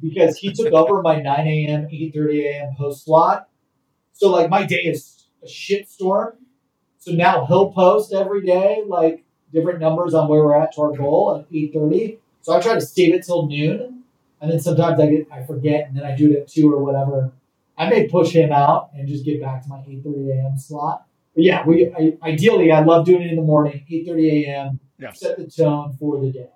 [0.00, 2.74] because he took over my 9 a.m., 8.30 a.m.
[2.76, 3.48] post slot.
[4.12, 6.32] So like my day is a shitstorm.
[6.98, 10.92] So now he'll post every day, like different numbers on where we're at to our
[10.92, 12.18] goal at 8.30.
[12.42, 14.02] So I try to save it till noon.
[14.40, 16.82] And then sometimes I get I forget and then I do it at 2 or
[16.82, 17.32] whatever.
[17.76, 20.58] I may push him out and just get back to my 8.30 a.m.
[20.58, 21.06] slot.
[21.34, 24.80] But yeah, we I, ideally I love doing it in the morning, 8.30 a.m.
[24.98, 25.20] Yes.
[25.20, 26.50] Set the tone for the day.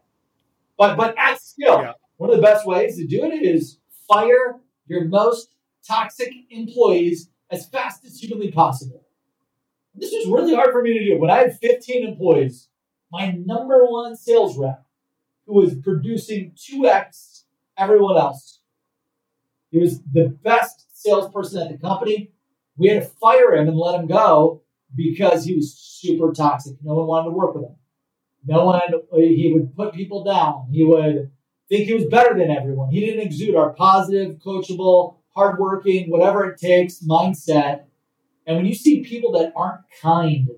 [0.77, 1.93] But but at scale, yeah.
[2.17, 3.79] one of the best ways to do it is
[4.09, 5.55] fire your most
[5.87, 9.05] toxic employees as fast as humanly possible.
[9.95, 11.21] This is really hard for me to do.
[11.21, 12.69] When I had 15 employees,
[13.11, 14.85] my number one sales rep
[15.47, 17.45] who was producing 2x
[17.77, 18.61] everyone else.
[19.71, 22.33] He was the best salesperson at the company.
[22.77, 24.63] We had to fire him and let him go
[24.95, 26.77] because he was super toxic.
[26.83, 27.77] No one wanted to work with him.
[28.45, 28.81] No one,
[29.15, 30.69] he would put people down.
[30.71, 31.31] He would
[31.69, 32.91] think he was better than everyone.
[32.91, 37.85] He didn't exude our positive, coachable, hardworking, whatever it takes mindset.
[38.47, 40.51] And when you see people that aren't kind,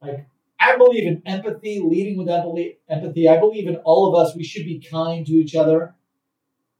[0.00, 0.26] like
[0.58, 3.28] I believe in empathy, leading with empathy.
[3.28, 4.36] I believe in all of us.
[4.36, 5.94] We should be kind to each other.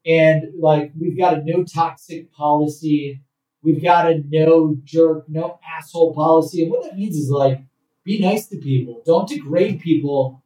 [0.06, 3.20] And like, we've got a no toxic policy.
[3.62, 6.62] We've got a no jerk, no asshole policy.
[6.62, 7.60] And what that means is like,
[8.04, 9.02] be nice to people.
[9.04, 10.42] Don't degrade people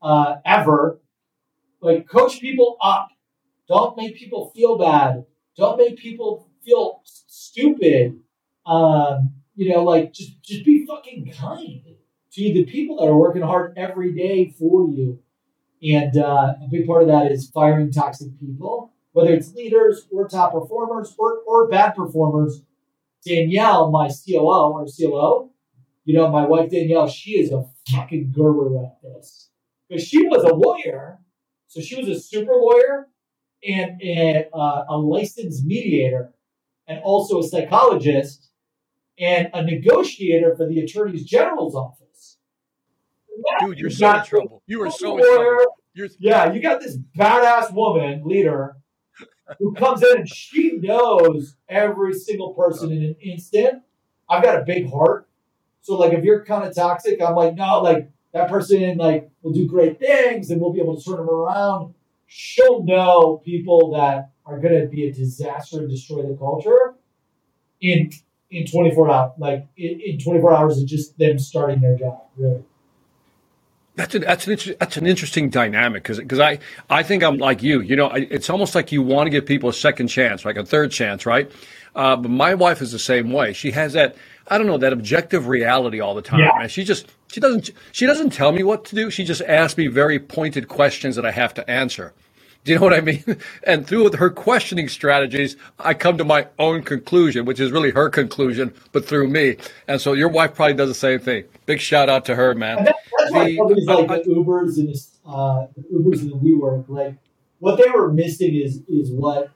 [0.00, 1.00] uh, ever.
[1.80, 3.08] Like, coach people up.
[3.68, 5.24] Don't make people feel bad.
[5.56, 8.20] Don't make people feel stupid.
[8.66, 11.82] Um, you know, like just just be fucking kind
[12.32, 15.20] to the people that are working hard every day for you.
[15.82, 20.28] And uh, a big part of that is firing toxic people, whether it's leaders or
[20.28, 22.62] top performers or, or bad performers.
[23.24, 25.50] Danielle, my COO or COO,
[26.04, 29.50] you know, my wife Danielle, she is a fucking guru at this
[29.88, 31.18] because she was a lawyer.
[31.68, 33.08] So she was a super lawyer
[33.66, 36.34] and a, uh, a licensed mediator
[36.86, 38.50] and also a psychologist
[39.18, 42.38] and a negotiator for the attorney general's office.
[43.60, 44.62] Dude, you're so in trouble.
[44.66, 45.64] You are so in trouble.
[45.94, 46.08] You're...
[46.18, 48.76] Yeah, you got this badass woman leader
[49.58, 53.82] who comes in and she knows every single person in an instant.
[54.28, 55.28] I've got a big heart.
[55.82, 59.52] So like if you're kind of toxic, I'm like, no, like that person like will
[59.52, 61.94] do great things and we'll be able to turn them around.
[62.26, 66.94] She'll know people that are gonna be a disaster and destroy the culture
[67.80, 68.10] in
[68.50, 72.62] in 24 hours like in, in 24 hours of just them starting their job, really.
[74.02, 76.58] That's, a, that's, an, that's an interesting dynamic because because I,
[76.90, 77.80] I think I'm like you.
[77.80, 80.64] You know, it's almost like you want to give people a second chance, like a
[80.64, 81.48] third chance, right?
[81.94, 83.52] Uh, but my wife is the same way.
[83.52, 84.16] She has that
[84.48, 86.40] I don't know that objective reality all the time.
[86.40, 86.66] Yeah.
[86.66, 89.08] She just she doesn't she doesn't tell me what to do.
[89.08, 92.12] She just asks me very pointed questions that I have to answer.
[92.64, 93.24] Do you know what I mean?
[93.64, 98.08] And through her questioning strategies, I come to my own conclusion, which is really her
[98.08, 99.56] conclusion, but through me.
[99.88, 101.44] And so your wife probably does the same thing.
[101.66, 102.84] Big shout out to her, man.
[102.84, 106.88] That, that's why companies like the Ubers and the, uh, the Ubers and the WeWork,
[106.88, 107.16] like
[107.58, 109.50] what they were missing is is what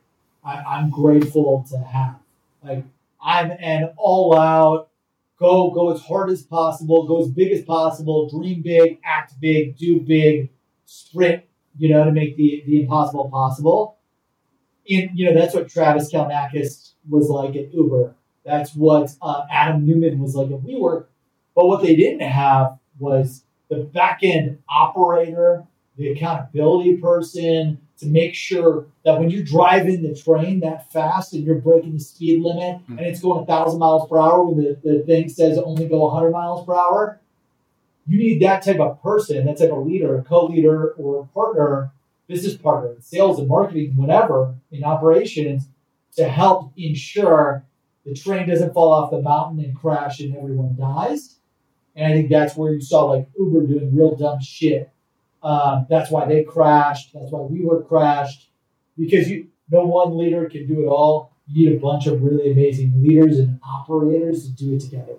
[0.44, 2.16] I, I'm grateful to have.
[2.62, 2.84] Like
[3.22, 4.88] I'm an all out,
[5.38, 9.76] go go as hard as possible, go as big as possible, dream big, act big,
[9.76, 10.50] do big,
[10.84, 11.42] sprint
[11.78, 13.98] you know, to make the, the impossible possible.
[14.88, 18.14] And, you know, that's what Travis Kalanickis was like at Uber.
[18.44, 21.06] That's what uh, Adam Neumann was like at WeWork.
[21.54, 25.64] But what they didn't have was the back end operator,
[25.96, 31.44] the accountability person to make sure that when you're driving the train that fast and
[31.44, 32.98] you're breaking the speed limit mm-hmm.
[32.98, 36.00] and it's going a thousand miles per hour when the, the thing says only go
[36.06, 37.20] 100 miles per hour,
[38.06, 41.92] you need that type of person, that type of leader, a co-leader or a partner,
[42.26, 45.68] business partner, sales and marketing, whatever, in operations
[46.16, 47.64] to help ensure
[48.04, 51.36] the train doesn't fall off the mountain and crash and everyone dies.
[51.94, 54.90] And I think that's where you saw like Uber doing real dumb shit.
[55.42, 57.12] Um, that's why they crashed.
[57.14, 58.50] That's why WeWork crashed
[58.98, 61.32] because you no one leader can do it all.
[61.48, 65.16] You need a bunch of really amazing leaders and operators to do it together.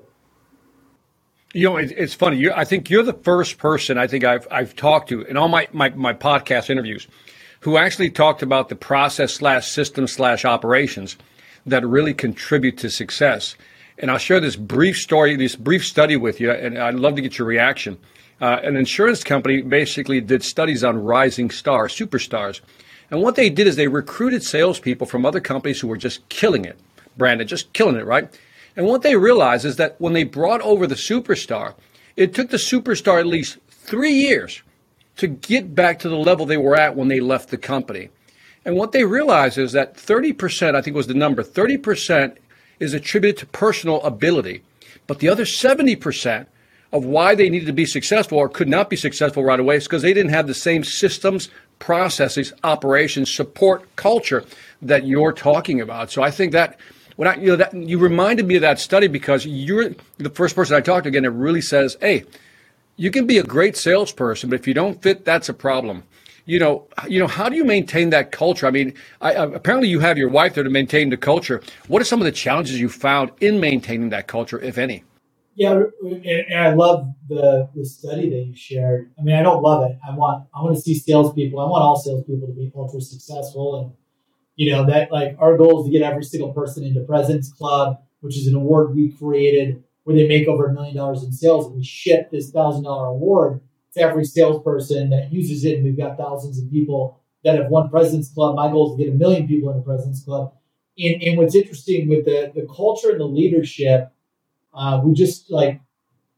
[1.57, 2.37] You know, it, it's funny.
[2.37, 5.47] You, I think you're the first person I think I've I've talked to in all
[5.47, 7.07] my, my, my podcast interviews
[7.61, 11.17] who actually talked about the process slash system slash operations
[11.65, 13.55] that really contribute to success.
[13.97, 17.23] And I'll share this brief story, this brief study with you, and I'd love to
[17.23, 17.97] get your reaction.
[18.39, 22.61] Uh, an insurance company basically did studies on rising stars, superstars.
[23.09, 26.65] And what they did is they recruited salespeople from other companies who were just killing
[26.65, 26.77] it,
[27.17, 28.29] Brandon, just killing it, right?
[28.77, 31.73] And what they realized is that when they brought over the superstar,
[32.15, 34.61] it took the superstar at least three years
[35.17, 38.09] to get back to the level they were at when they left the company.
[38.63, 42.37] And what they realized is that 30%, I think was the number, 30%
[42.79, 44.61] is attributed to personal ability.
[45.07, 46.45] But the other 70%
[46.91, 49.85] of why they needed to be successful or could not be successful right away is
[49.85, 54.45] because they didn't have the same systems, processes, operations, support, culture
[54.81, 56.11] that you're talking about.
[56.11, 56.79] So I think that
[57.17, 60.55] when I, you know, that, you reminded me of that study because you're the first
[60.55, 61.25] person I talked to again.
[61.25, 62.23] It really says, hey,
[62.95, 66.03] you can be a great salesperson, but if you don't fit, that's a problem.
[66.45, 68.67] You know, you know, how do you maintain that culture?
[68.67, 71.61] I mean, I, apparently you have your wife there to maintain the culture.
[71.87, 75.03] What are some of the challenges you found in maintaining that culture, if any?
[75.55, 79.11] Yeah, and I love the the study that you shared.
[79.19, 79.97] I mean, I don't love it.
[80.07, 81.59] I want I want to see salespeople.
[81.59, 83.91] I want all salespeople to be ultra successful and
[84.57, 88.01] you know that like our goal is to get every single person into President's Club,
[88.19, 91.67] which is an award we created where they make over a million dollars in sales,
[91.67, 93.61] and we ship this thousand dollar award
[93.93, 95.75] to every salesperson that uses it.
[95.75, 98.55] And we've got thousands of people that have won President's Club.
[98.55, 100.53] My goal is to get a million people into President's Club.
[100.97, 104.11] And, and what's interesting with the the culture and the leadership,
[104.73, 105.79] uh, we just like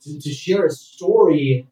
[0.04, 1.68] to, to share a story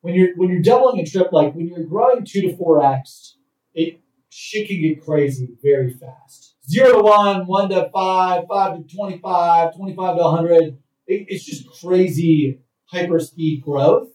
[0.00, 3.36] when you're when you're doubling a trip, like when you're growing two to four x,
[3.74, 4.00] it
[4.36, 6.56] shit can get crazy very fast.
[6.68, 10.62] Zero to one, one to five, five to 25, 25 to 100.
[11.06, 14.08] It, it's just crazy hyper speed growth.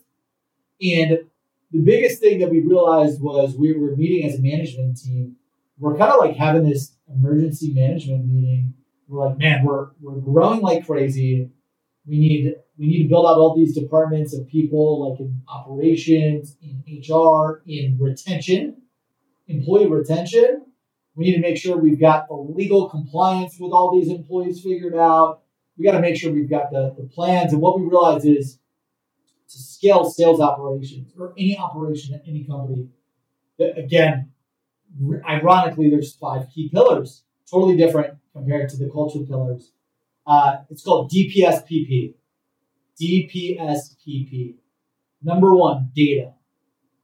[0.81, 1.19] And
[1.71, 5.37] the biggest thing that we realized was we were meeting as a management team.
[5.79, 8.75] We're kind of like having this emergency management meeting.
[9.07, 11.49] We're like, man, we're we're growing like crazy.
[12.05, 16.57] We need we need to build out all these departments of people like in operations,
[16.61, 18.80] in HR, in retention
[19.51, 20.65] employee retention.
[21.15, 24.95] We need to make sure we've got the legal compliance with all these employees figured
[24.95, 25.41] out.
[25.77, 27.53] We got to make sure we've got the, the plans.
[27.53, 28.59] And what we realize is
[29.49, 32.87] to scale sales operations or any operation at any company,
[33.59, 34.31] that again,
[35.27, 39.71] ironically, there's five key pillars, totally different compared to the culture pillars.
[40.25, 42.15] Uh, it's called DPSPP.
[43.01, 44.55] DPSPP.
[45.21, 46.33] Number one, data.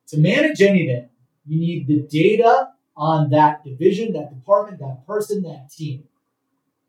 [0.10, 1.10] To manage anything,
[1.48, 6.04] you need the data on that division, that department, that person, that team.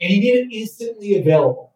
[0.00, 1.74] And you need it instantly available.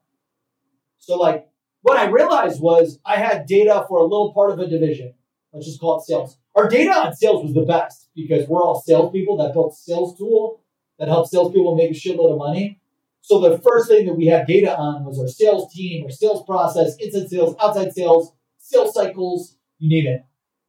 [0.98, 1.48] So, like,
[1.82, 5.14] what I realized was I had data for a little part of a division.
[5.52, 6.38] Let's just call it sales.
[6.54, 10.60] Our data on sales was the best because we're all salespeople that built sales tool
[10.98, 12.80] that helps salespeople make a shitload of money.
[13.20, 16.44] So the first thing that we had data on was our sales team, our sales
[16.44, 20.24] process, inside sales, outside sales, sales cycles, you name it.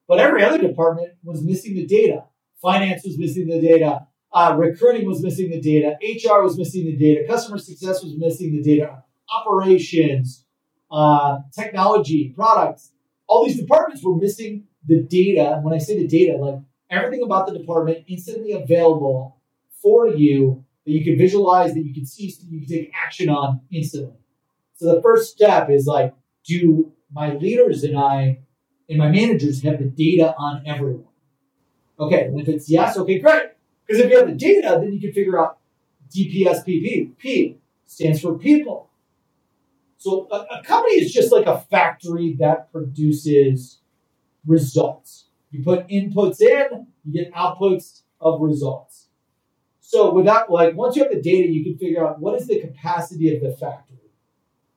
[0.08, 2.26] But every other department was missing the data.
[2.62, 4.08] Finance was missing the data.
[4.32, 5.98] Uh, recruiting was missing the data.
[6.02, 7.26] HR was missing the data.
[7.28, 9.04] Customer success was missing the data.
[9.30, 10.46] Operations,
[10.92, 12.92] uh, technology, products,
[13.28, 15.60] all these departments were missing the data.
[15.62, 19.38] When I say the data, like everything about the department instantly available
[19.82, 23.30] for you that you can visualize, that you can see, so you can take action
[23.30, 24.18] on instantly.
[24.76, 26.14] So the first step is like,
[26.46, 28.40] do my leaders and I
[28.90, 31.06] and my managers have the data on everyone?
[32.00, 33.44] Okay, and if it's yes, okay, great.
[33.86, 35.60] Because if you have the data, then you can figure out
[36.16, 37.18] DPSPP.
[37.18, 38.90] P stands for people.
[39.98, 43.80] So a, a company is just like a factory that produces
[44.46, 45.28] results.
[45.52, 49.08] You put inputs in, you get outputs of results.
[49.80, 52.60] So without like once you have the data, you can figure out what is the
[52.60, 53.98] capacity of the factory.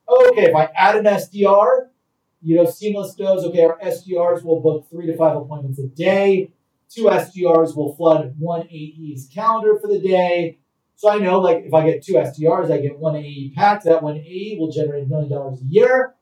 [0.08, 1.88] Okay, if I add an SDR,
[2.46, 6.52] you know, Seamless knows, okay, our SDRs will book three to five appointments a day.
[6.88, 10.60] Two SDRs will flood one AE's calendar for the day.
[10.94, 13.84] So I know, like, if I get two SDRs, I get one AE packed.
[13.86, 16.14] That one AE will generate a million dollars a year.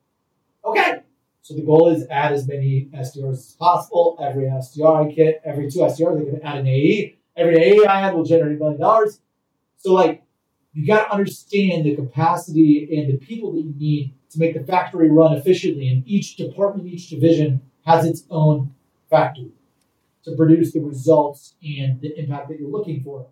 [0.65, 1.01] Okay.
[1.43, 4.17] So the goal is add as many SDRs as possible.
[4.19, 7.19] Every SDR I get, every two SDRs, I can add an AE.
[7.37, 9.21] Every AE I add will generate a million dollars.
[9.77, 10.23] So, like,
[10.73, 14.65] you got to understand the capacity and the people that you need to make the
[14.65, 15.89] factory run efficiently.
[15.89, 18.75] And each department, each division has its own
[19.11, 19.53] factory
[20.25, 23.27] to produce the results and the impact that you're looking for.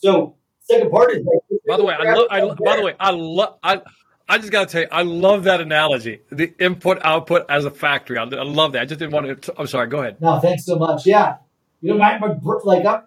[0.00, 2.26] So, second part is like, by the way, I love.
[2.30, 3.58] I, by the way, I love.
[3.62, 3.82] I
[4.28, 6.20] I just got to tell you, I love that analogy.
[6.30, 8.18] The input output as a factory.
[8.18, 8.82] I, I love that.
[8.82, 9.54] I just didn't want to.
[9.58, 9.88] I'm sorry.
[9.88, 10.20] Go ahead.
[10.20, 11.06] No, thanks so much.
[11.06, 11.36] Yeah,
[11.80, 13.02] you know, my, my like I'm,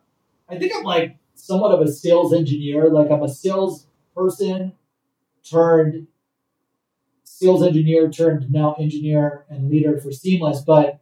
[0.49, 2.89] I think I'm like somewhat of a sales engineer.
[2.89, 4.73] Like I'm a sales person
[5.49, 6.07] turned
[7.41, 10.61] sales engineer turned now engineer and leader for Seamless.
[10.61, 11.01] But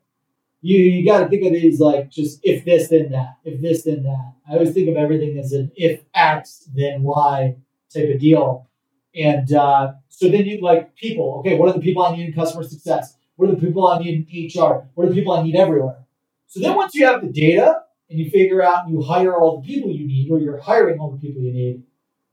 [0.62, 3.84] you you got to think of these like just if this then that, if this
[3.84, 4.34] then that.
[4.50, 7.56] I always think of everything as an if X then Y
[7.94, 8.68] type of deal.
[9.16, 11.38] And uh, so then you like people.
[11.40, 13.18] Okay, what are the people I need in customer success?
[13.36, 14.88] What are the people I need in HR?
[14.94, 16.06] What are the people I need everywhere?
[16.48, 19.62] So then once you have the data and you figure out and you hire all
[19.62, 21.84] the people you need, or you're hiring all the people you need,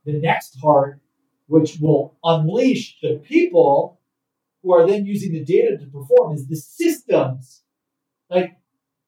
[0.05, 1.01] the next part,
[1.49, 3.96] which will unleash the people
[4.63, 7.63] who are then using the data to perform, is the systems.
[8.31, 8.57] Like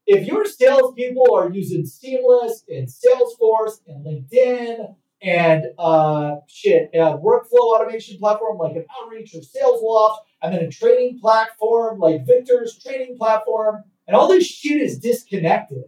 [0.07, 7.75] if your salespeople are using Seamless and Salesforce and LinkedIn and uh, shit, a workflow
[7.75, 13.17] automation platform like an Outreach or SalesLoft, and then a training platform like Victor's training
[13.19, 15.85] platform, and all this shit is disconnected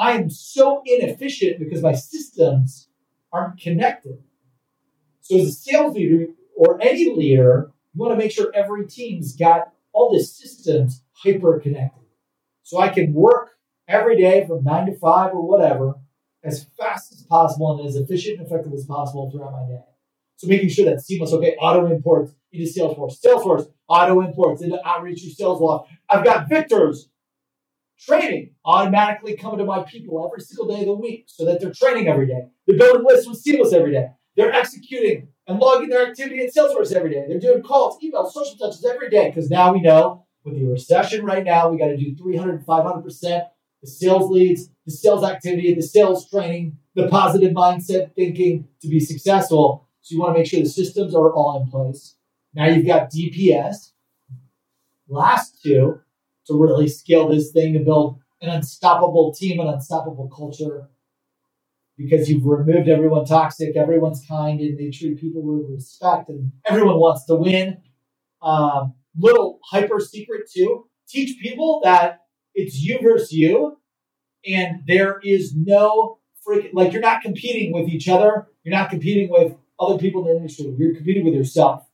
[0.00, 2.88] I am so inefficient because my systems
[3.30, 4.22] aren't connected.
[5.20, 9.36] So, as a sales leader or any leader, you want to make sure every team's
[9.36, 12.04] got all the systems hyper connected.
[12.62, 13.50] So I can work
[13.88, 15.94] every day from nine to five or whatever
[16.44, 19.82] as fast as possible and as efficient and effective as possible throughout my day.
[20.36, 25.22] So making sure that seamless, okay, auto imports into Salesforce, Salesforce auto imports into Outreach
[25.24, 25.86] or Salesloft.
[26.08, 27.10] I've got Victor's
[27.98, 31.72] training automatically coming to my people every single day of the week so that they're
[31.72, 32.46] training every day.
[32.66, 34.08] They're building lists with Seamless every day.
[34.36, 37.24] They're executing and logging their activity in Salesforce every day.
[37.28, 41.24] They're doing calls, emails, social touches every day because now we know with the recession
[41.24, 43.48] right now, we got to do 300, 500%.
[43.82, 49.00] The sales leads, the sales activity, the sales training, the positive mindset thinking to be
[49.00, 49.88] successful.
[50.02, 52.16] So you want to make sure the systems are all in place.
[52.54, 53.92] Now you've got DPS.
[55.08, 56.00] Last two,
[56.46, 60.88] to really scale this thing and build an unstoppable team, an unstoppable culture.
[62.00, 66.98] Because you've removed everyone toxic, everyone's kind, and they treat people with respect, and everyone
[66.98, 67.78] wants to win.
[68.40, 72.20] Um, little hyper secret too: teach people that
[72.54, 73.76] it's you versus you,
[74.46, 78.46] and there is no freaking like you're not competing with each other.
[78.64, 80.74] You're not competing with other people in the industry.
[80.78, 81.86] You're competing with yourself.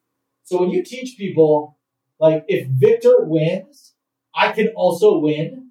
[0.45, 1.79] So when you teach people,
[2.21, 3.95] like if Victor wins,
[4.35, 5.71] I can also win,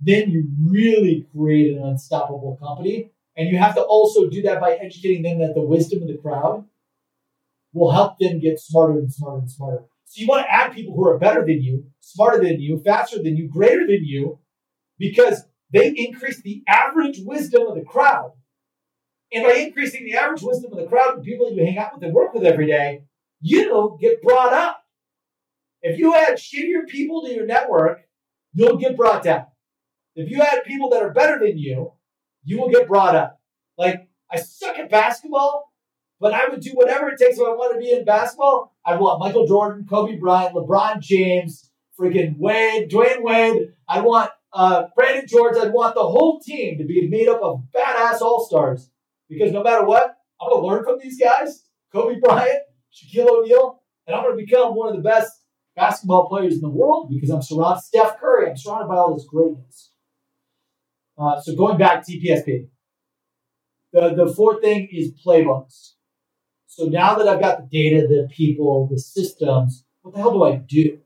[0.00, 3.12] then you really create an unstoppable company.
[3.36, 6.18] And you have to also do that by educating them that the wisdom of the
[6.18, 6.64] crowd
[7.72, 9.84] will help them get smarter and smarter and smarter.
[10.06, 13.22] So you want to add people who are better than you, smarter than you, faster
[13.22, 14.40] than you, greater than you,
[14.98, 18.32] because they increase the average wisdom of the crowd.
[19.32, 21.94] And by increasing the average wisdom of the crowd, the people that you hang out
[21.94, 23.04] with and work with every day,
[23.40, 24.84] you get brought up.
[25.82, 28.00] If you add shittier people to your network,
[28.52, 29.46] you'll get brought down.
[30.16, 31.92] If you add people that are better than you,
[32.44, 33.40] you will get brought up.
[33.76, 35.72] Like, I suck at basketball,
[36.20, 38.74] but I would do whatever it takes if I want to be in basketball.
[38.84, 43.72] I want Michael Jordan, Kobe Bryant, LeBron James, freaking Wade, Dwyane Wade.
[43.88, 45.56] I want uh, Brandon George.
[45.56, 48.90] I'd want the whole team to be made up of badass all stars
[49.28, 52.62] because no matter what, I'm going to learn from these guys Kobe Bryant,
[52.92, 55.32] Shaquille O'Neal, and I'm going to become one of the best
[55.76, 59.26] basketball players in the world because I'm surrounded, Steph Curry, I'm surrounded by all this
[59.26, 59.92] greatness.
[61.20, 62.68] Uh, so going back to TPSP,
[63.92, 65.92] the, the fourth thing is playbooks.
[66.66, 70.44] So now that I've got the data, the people, the systems, what the hell do
[70.44, 70.98] I do?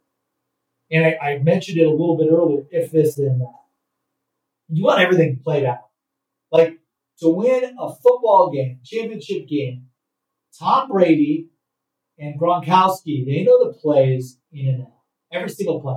[0.90, 3.54] And I, I mentioned it a little bit earlier, if this, then that.
[4.68, 5.88] You want everything played out.
[6.52, 6.78] Like
[7.18, 9.86] to win a football game, championship game,
[10.58, 11.48] Tom Brady
[12.18, 14.92] and Gronkowski, they know the plays in and out.
[15.32, 15.96] Every single play.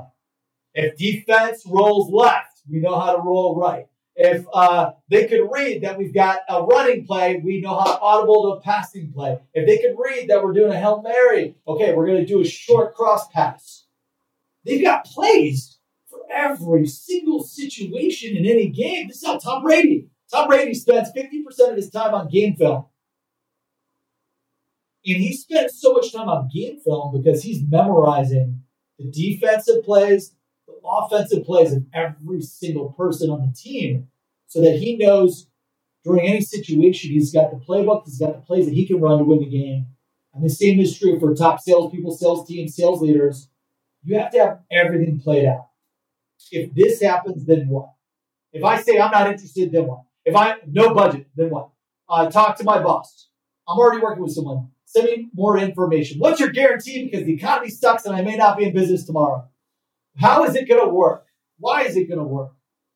[0.73, 3.85] If defense rolls left, we know how to roll right.
[4.19, 8.01] If uh, they could read that we've got a running play, we know how to
[8.01, 9.37] audible a passing play.
[9.53, 12.41] If they could read that we're doing a Hail Mary, okay, we're going to do
[12.41, 13.85] a short cross pass.
[14.65, 15.77] They've got plays
[16.09, 19.07] for every single situation in any game.
[19.07, 20.09] This is how Tom Brady.
[20.31, 22.85] Tom Brady spends 50% of his time on game film.
[25.05, 28.63] And he spends so much time on game film because he's memorizing
[28.97, 30.33] the defensive plays,
[30.67, 34.07] the offensive plays of every single person on the team
[34.47, 35.47] so that he knows
[36.03, 39.17] during any situation he's got the playbook, he's got the plays that he can run
[39.17, 39.87] to win the game.
[40.33, 43.49] And the same is true for top salespeople, sales teams, sales leaders.
[44.03, 45.67] You have to have everything played out.
[46.51, 47.89] If this happens, then what?
[48.53, 50.03] If I say I'm not interested, then what?
[50.23, 51.69] If I no budget, then what?
[52.07, 53.29] Uh, talk to my boss.
[53.67, 54.69] I'm already working with someone.
[54.85, 56.19] Send me more information.
[56.19, 57.05] What's your guarantee?
[57.05, 59.49] Because the economy sucks and I may not be in business tomorrow.
[60.17, 61.25] How is it going to work?
[61.59, 62.53] Why is it going to work?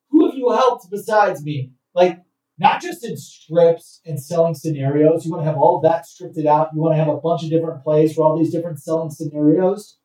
[0.09, 1.71] Who have you helped besides me?
[1.93, 2.19] Like,
[2.57, 5.25] not just in scripts and selling scenarios.
[5.25, 6.69] You want to have all of that scripted out.
[6.73, 9.97] You want to have a bunch of different plays for all these different selling scenarios,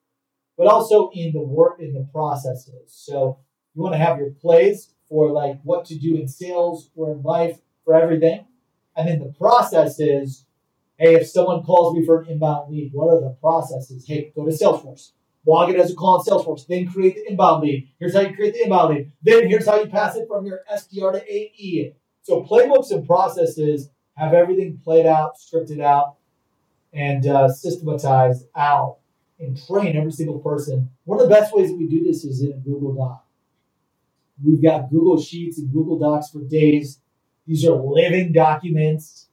[0.56, 2.92] but also in the work, in the processes.
[2.94, 3.40] So
[3.74, 7.22] you want to have your plays for like what to do in sales or in
[7.22, 8.46] life for everything.
[8.96, 10.46] And then the process is
[10.98, 14.06] Hey, if someone calls me for an inbound lead, what are the processes?
[14.08, 15.12] Hey, go to Salesforce.
[15.46, 16.66] Log it as a call in Salesforce.
[16.66, 17.88] Then create the inbound lead.
[17.98, 19.12] Here's how you create the inbound lead.
[19.22, 21.94] Then here's how you pass it from your SDR to AE.
[22.22, 26.16] So playbooks and processes have everything played out, scripted out,
[26.92, 28.98] and uh, systematized out
[29.38, 30.90] and train every single person.
[31.04, 33.24] One of the best ways that we do this is in Google Doc.
[34.42, 37.00] We've got Google Sheets and Google Docs for days.
[37.46, 39.26] These are living documents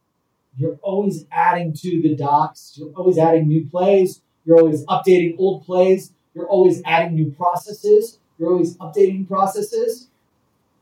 [0.55, 2.73] you're always adding to the docs.
[2.75, 4.21] You're always adding new plays.
[4.45, 6.11] You're always updating old plays.
[6.33, 8.19] You're always adding new processes.
[8.37, 10.07] You're always updating processes.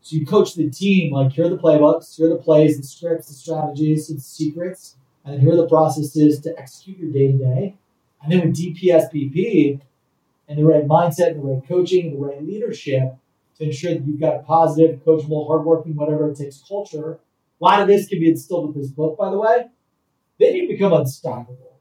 [0.00, 2.82] So you coach the team like here are the playbooks, here are the plays, the
[2.82, 7.38] scripts, the strategies, the secrets, and here are the processes to execute your day to
[7.38, 7.76] day.
[8.20, 9.80] And then with DPSPP
[10.48, 13.14] and the right mindset and the right coaching and the right leadership
[13.58, 17.20] to ensure that you've got a positive, coachable, hardworking, whatever it takes culture
[17.62, 19.68] a lot of this can be instilled with this book, by the way.
[20.40, 21.71] Then you become unstoppable.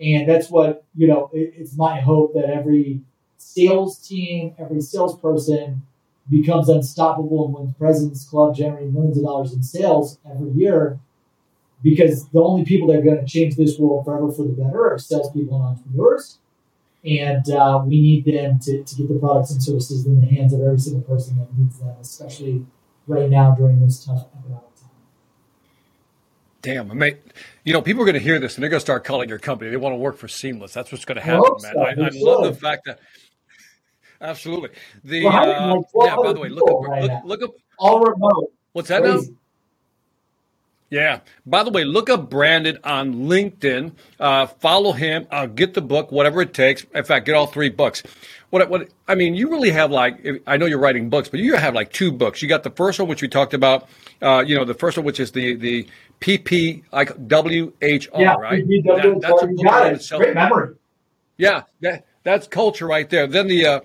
[0.00, 3.00] And that's what, you know, it, it's my hope that every
[3.38, 5.82] sales team, every salesperson
[6.28, 10.98] becomes unstoppable and wins President's Club, generating millions of dollars in sales every year.
[11.82, 14.92] Because the only people that are going to change this world forever for the better
[14.92, 16.38] are salespeople and entrepreneurs.
[17.04, 20.52] And uh, we need them to, to get the products and services in the hands
[20.52, 22.66] of every single person that needs them, especially
[23.06, 24.75] right now during this tough economic
[26.66, 27.16] damn, I mean,
[27.64, 29.38] you know, people are going to hear this and they're going to start calling your
[29.38, 29.70] company.
[29.70, 30.74] They want to work for Seamless.
[30.74, 31.72] That's what's going to happen, man.
[31.72, 31.80] So.
[31.80, 32.98] I, I love the fact that.
[34.20, 34.70] Absolutely.
[35.04, 36.16] The well, uh, yeah.
[36.16, 38.52] By the way, look up, right look, look, up all remote.
[38.72, 39.30] What's that Crazy.
[39.30, 39.36] now?
[40.90, 41.20] Yeah.
[41.44, 43.92] By the way, look up Brandon on LinkedIn.
[44.20, 45.26] Uh, follow him.
[45.30, 46.86] Uh, get the book, whatever it takes.
[46.94, 48.02] In fact, get all three books.
[48.50, 51.56] What, what I mean, you really have like I know you're writing books, but you
[51.56, 52.40] have like two books.
[52.40, 53.88] You got the first one, which we talked about.
[54.22, 55.86] Uh, you know, the first one, which is the the
[56.20, 58.64] PP like W H R, yeah, right?
[58.66, 60.08] That, that's a got it.
[60.16, 60.76] Great memory.
[61.38, 63.26] Yeah, that, that's culture right there.
[63.26, 63.80] Then the uh,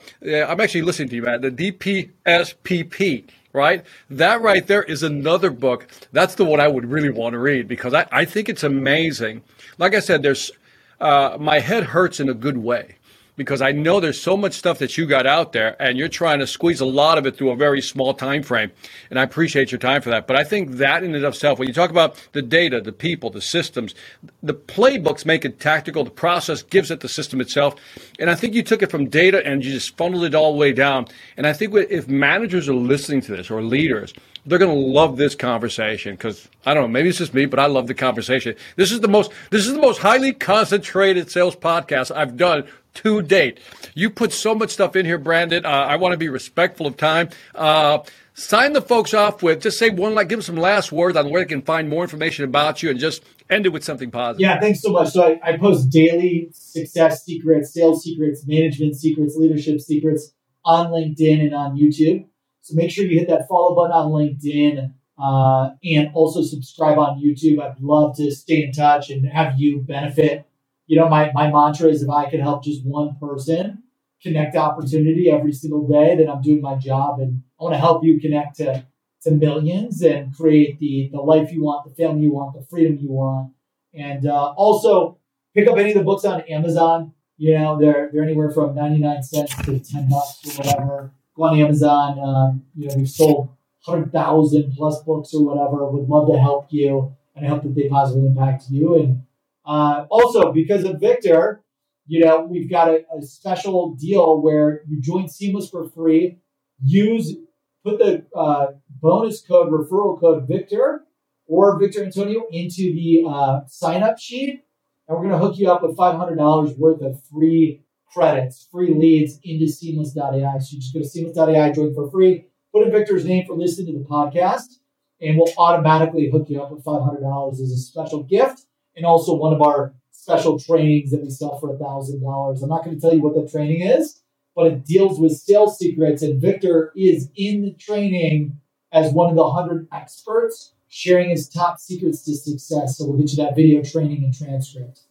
[0.47, 1.41] I'm actually listening to you, man.
[1.41, 3.83] The DPSPP, right?
[4.09, 5.87] That right there is another book.
[6.11, 9.41] That's the one I would really want to read because I, I think it's amazing.
[9.77, 10.51] Like I said, there's
[10.99, 12.95] uh, my head hurts in a good way
[13.41, 16.39] because I know there's so much stuff that you got out there and you're trying
[16.39, 18.71] to squeeze a lot of it through a very small time frame.
[19.09, 20.27] And I appreciate your time for that.
[20.27, 22.91] But I think that in and of itself, when you talk about the data, the
[22.91, 23.95] people, the systems,
[24.43, 26.03] the playbooks make it tactical.
[26.03, 27.75] The process gives it the system itself.
[28.19, 30.57] And I think you took it from data and you just funneled it all the
[30.57, 31.07] way down.
[31.37, 34.13] And I think if managers are listening to this or leaders,
[34.45, 37.59] they're going to love this conversation because I don't know, maybe it's just me, but
[37.59, 38.55] I love the conversation.
[38.75, 43.21] This is the most, this is the most highly concentrated sales podcast I've done to
[43.21, 43.59] date.
[43.93, 45.65] You put so much stuff in here, Brandon.
[45.65, 47.29] Uh, I want to be respectful of time.
[47.55, 47.99] Uh,
[48.33, 51.29] sign the folks off with just say one like give them some last words on
[51.29, 54.41] where they can find more information about you and just end it with something positive
[54.41, 59.35] yeah thanks so much so i, I post daily success secrets sales secrets management secrets
[59.35, 60.33] leadership secrets
[60.63, 62.25] on linkedin and on youtube
[62.61, 67.21] so make sure you hit that follow button on linkedin uh, and also subscribe on
[67.21, 70.45] youtube i'd love to stay in touch and have you benefit
[70.91, 73.83] you know my, my mantra is if i can help just one person
[74.23, 78.03] connect opportunity every single day then i'm doing my job and I want to help
[78.03, 78.83] you connect to,
[79.21, 82.97] to millions and create the, the life you want, the family you want, the freedom
[82.99, 83.53] you want.
[83.93, 85.19] And uh, also
[85.53, 87.13] pick up any of the books on Amazon.
[87.37, 91.11] You know, they're, they're anywhere from 99 cents to 10 bucks or whatever.
[91.35, 92.19] Go on Amazon.
[92.19, 93.49] Um, you know, we've sold
[93.85, 95.87] 100,000 plus books or whatever.
[95.87, 98.95] Would love to help you and I hope that they positively impact you.
[98.95, 99.21] And
[99.65, 101.63] uh, also, because of Victor,
[102.07, 106.39] you know, we've got a, a special deal where you join Seamless for free.
[106.83, 107.35] Use
[107.83, 111.03] put the uh, bonus code, referral code Victor
[111.47, 114.63] or Victor Antonio into the uh, sign up sheet.
[115.07, 117.83] And we're going to hook you up with $500 worth of free
[118.13, 120.59] credits, free leads into seamless.ai.
[120.59, 123.93] So you just go to seamless.ai, join for free, put in Victor's name for listening
[123.93, 124.79] to the podcast,
[125.19, 128.65] and we'll automatically hook you up with $500 as a special gift
[128.95, 132.63] and also one of our special trainings that we sell for $1,000.
[132.63, 134.21] I'm not going to tell you what the training is
[134.55, 136.21] but it deals with sales secrets.
[136.21, 138.57] And Victor is in the training
[138.91, 142.97] as one of the 100 experts sharing his top secrets to success.
[142.97, 145.01] So we'll get you that video training and transcript.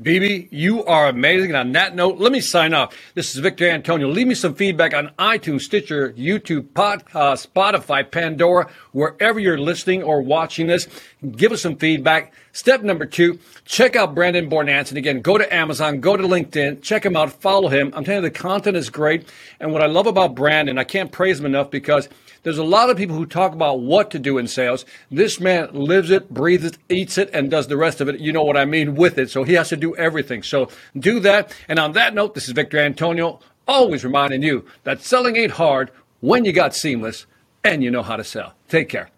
[0.00, 1.50] BB, you are amazing.
[1.50, 2.96] And on that note, let me sign off.
[3.14, 4.06] This is Victor Antonio.
[4.06, 10.04] Leave me some feedback on iTunes, Stitcher, YouTube, Pod, uh, Spotify, Pandora, wherever you're listening
[10.04, 10.86] or watching this.
[11.32, 12.32] Give us some feedback.
[12.52, 14.96] Step number two, check out Brandon Bornancin.
[14.96, 17.92] Again, go to Amazon, go to LinkedIn, check him out, follow him.
[17.94, 19.28] I'm telling you, the content is great.
[19.58, 22.08] And what I love about Brandon, I can't praise him enough because
[22.42, 24.84] there's a lot of people who talk about what to do in sales.
[25.10, 28.20] This man lives it, breathes it, eats it, and does the rest of it.
[28.20, 29.30] You know what I mean with it.
[29.30, 30.42] So he has to do everything.
[30.42, 30.68] So
[30.98, 31.54] do that.
[31.68, 35.90] And on that note, this is Victor Antonio, always reminding you that selling ain't hard
[36.20, 37.26] when you got seamless
[37.64, 38.54] and you know how to sell.
[38.68, 39.10] Take care.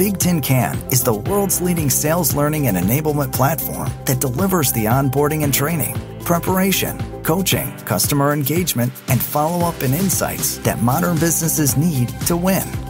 [0.00, 5.52] Bigtincan is the world's leading sales learning and enablement platform that delivers the onboarding and
[5.52, 5.94] training,
[6.24, 12.89] preparation, coaching, customer engagement, and follow up and insights that modern businesses need to win.